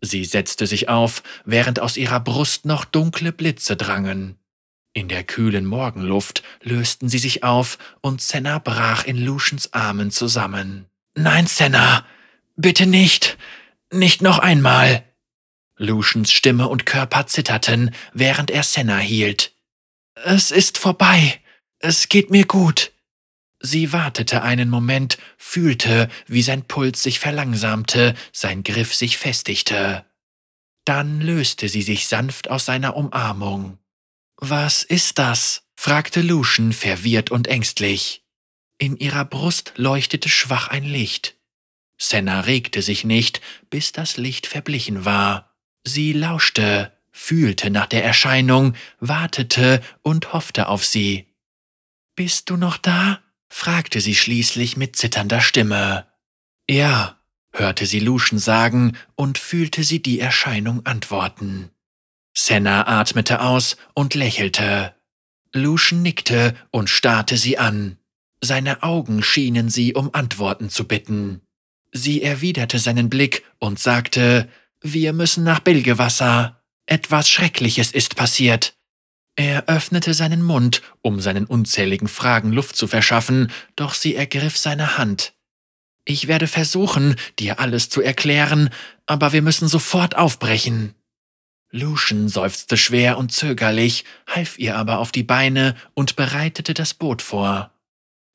Sie 0.02 0.24
setzte 0.24 0.68
sich 0.68 0.88
auf, 0.88 1.24
während 1.46 1.80
aus 1.80 1.98
ihrer 1.98 2.20
Brust 2.20 2.66
noch 2.66 2.86
dunkle 2.86 3.32
Blitze 3.32 3.76
drangen. 3.76 4.38
In 4.98 5.10
der 5.10 5.24
kühlen 5.24 5.68
Morgenluft 5.68 6.42
lösten 6.64 7.08
sie 7.08 7.20
sich 7.20 7.44
auf 7.44 7.78
und 8.02 8.20
Senna 8.20 8.58
brach 8.58 9.06
in 9.06 9.24
Lucians 9.24 9.72
Armen 9.72 10.10
zusammen. 10.10 10.88
Nein, 11.14 11.46
Senna, 11.46 12.04
bitte 12.56 12.88
nicht, 12.88 13.38
nicht 13.94 14.24
noch 14.24 14.40
einmal. 14.40 15.04
Lucians 15.76 16.32
Stimme 16.32 16.68
und 16.68 16.88
Körper 16.88 17.28
zitterten, 17.28 17.94
während 18.14 18.50
er 18.50 18.64
Senna 18.64 18.98
hielt. 18.98 19.54
Es 20.16 20.50
ist 20.50 20.80
vorbei, 20.80 21.42
es 21.78 22.10
geht 22.10 22.32
mir 22.32 22.48
gut. 22.48 22.92
Sie 23.60 23.94
wartete 23.94 24.42
einen 24.42 24.72
Moment, 24.72 25.20
fühlte, 25.38 26.10
wie 26.26 26.42
sein 26.42 26.64
Puls 26.64 27.04
sich 27.04 27.20
verlangsamte, 27.20 28.16
sein 28.34 28.64
Griff 28.64 28.96
sich 28.96 29.20
festigte. 29.20 30.06
Dann 30.86 31.22
löste 31.22 31.70
sie 31.70 31.84
sich 31.84 32.08
sanft 32.08 32.50
aus 32.50 32.66
seiner 32.66 32.96
Umarmung. 32.96 33.78
Was 34.38 34.84
ist 34.84 35.20
das? 35.20 35.64
fragte 35.76 36.22
Lucian 36.22 36.74
verwirrt 36.74 37.32
und 37.32 37.48
ängstlich. 37.48 38.24
In 38.78 38.98
ihrer 38.98 39.26
Brust 39.26 39.74
leuchtete 39.76 40.30
schwach 40.30 40.68
ein 40.68 40.84
Licht. 40.84 41.36
Senna 41.98 42.42
regte 42.42 42.82
sich 42.82 43.04
nicht, 43.04 43.42
bis 43.70 43.92
das 43.92 44.18
Licht 44.18 44.46
verblichen 44.46 45.06
war. 45.06 45.56
Sie 45.84 46.14
lauschte, 46.14 46.94
fühlte 47.12 47.72
nach 47.72 47.88
der 47.88 48.04
Erscheinung, 48.04 48.76
wartete 49.00 49.82
und 50.04 50.34
hoffte 50.34 50.68
auf 50.68 50.86
sie. 50.86 51.28
Bist 52.16 52.50
du 52.50 52.58
noch 52.58 52.78
da? 52.78 53.22
fragte 53.50 54.02
sie 54.02 54.16
schließlich 54.16 54.78
mit 54.78 54.96
zitternder 54.96 55.42
Stimme. 55.42 56.06
Ja, 56.70 57.20
hörte 57.52 57.86
sie 57.86 58.00
Lucian 58.00 58.40
sagen 58.40 58.98
und 59.16 59.38
fühlte 59.38 59.84
sie 59.84 60.02
die 60.02 60.20
Erscheinung 60.20 60.86
antworten. 60.86 61.72
Senna 62.40 62.88
atmete 62.88 63.42
aus 63.42 63.78
und 63.96 64.14
lächelte. 64.14 64.94
Lucian 65.54 66.04
nickte 66.04 66.54
und 66.70 66.88
starrte 66.88 67.36
sie 67.36 67.58
an. 67.58 67.98
Seine 68.42 68.84
Augen 68.84 69.24
schienen 69.24 69.70
sie 69.70 69.96
um 69.96 70.14
Antworten 70.14 70.70
zu 70.70 70.88
bitten. 70.88 71.42
Sie 71.92 72.22
erwiderte 72.22 72.78
seinen 72.78 73.10
Blick 73.10 73.44
und 73.58 73.80
sagte, 73.80 74.48
wir 74.82 75.14
müssen 75.14 75.44
nach 75.44 75.62
Bilgewasser. 75.62 76.62
Etwas 76.86 77.28
Schreckliches 77.28 77.92
ist 77.92 78.16
passiert. 78.16 78.78
Er 79.36 79.68
öffnete 79.68 80.14
seinen 80.14 80.44
Mund, 80.44 80.84
um 81.02 81.20
seinen 81.20 81.46
unzähligen 81.46 82.08
Fragen 82.08 82.52
Luft 82.52 82.76
zu 82.76 82.88
verschaffen, 82.88 83.52
doch 83.76 83.96
sie 83.96 84.14
ergriff 84.14 84.60
seine 84.60 85.00
Hand. 85.00 85.34
Ich 86.06 86.28
werde 86.28 86.46
versuchen, 86.46 87.16
dir 87.40 87.60
alles 87.60 87.90
zu 87.90 88.02
erklären, 88.04 88.70
aber 89.08 89.34
wir 89.34 89.42
müssen 89.42 89.68
sofort 89.68 90.16
aufbrechen. 90.16 90.94
Lucian 91.72 92.30
seufzte 92.30 92.78
schwer 92.78 93.18
und 93.18 93.32
zögerlich, 93.32 94.06
half 94.28 94.58
ihr 94.58 94.78
aber 94.78 95.00
auf 95.00 95.12
die 95.12 95.24
Beine 95.24 95.76
und 95.94 96.16
bereitete 96.16 96.74
das 96.74 96.94
Boot 96.94 97.22
vor. 97.22 97.72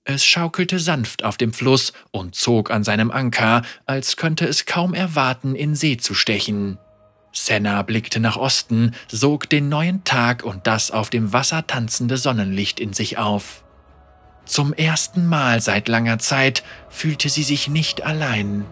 Es 0.04 0.24
schaukelte 0.24 0.78
sanft 0.78 1.24
auf 1.24 1.36
dem 1.36 1.52
Fluss 1.52 1.92
und 2.10 2.34
zog 2.34 2.70
an 2.70 2.84
seinem 2.84 3.10
Anker, 3.10 3.62
als 3.86 4.16
könnte 4.16 4.46
es 4.46 4.66
kaum 4.66 4.94
erwarten, 4.94 5.54
in 5.54 5.74
See 5.74 5.96
zu 5.96 6.12
stechen. 6.12 6.78
Senna 7.32 7.80
blickte 7.82 8.20
nach 8.20 8.36
Osten, 8.36 8.94
sog 9.08 9.48
den 9.48 9.68
neuen 9.68 10.04
Tag 10.04 10.44
und 10.44 10.66
das 10.66 10.90
auf 10.90 11.08
dem 11.08 11.32
Wasser 11.32 11.66
tanzende 11.66 12.18
Sonnenlicht 12.18 12.80
in 12.80 12.92
sich 12.92 13.16
auf. 13.16 13.64
Zum 14.44 14.74
ersten 14.74 15.26
Mal 15.26 15.60
seit 15.60 15.88
langer 15.88 16.18
Zeit 16.18 16.64
fühlte 16.90 17.28
sie 17.28 17.44
sich 17.44 17.68
nicht 17.68 18.02
allein. 18.02 18.66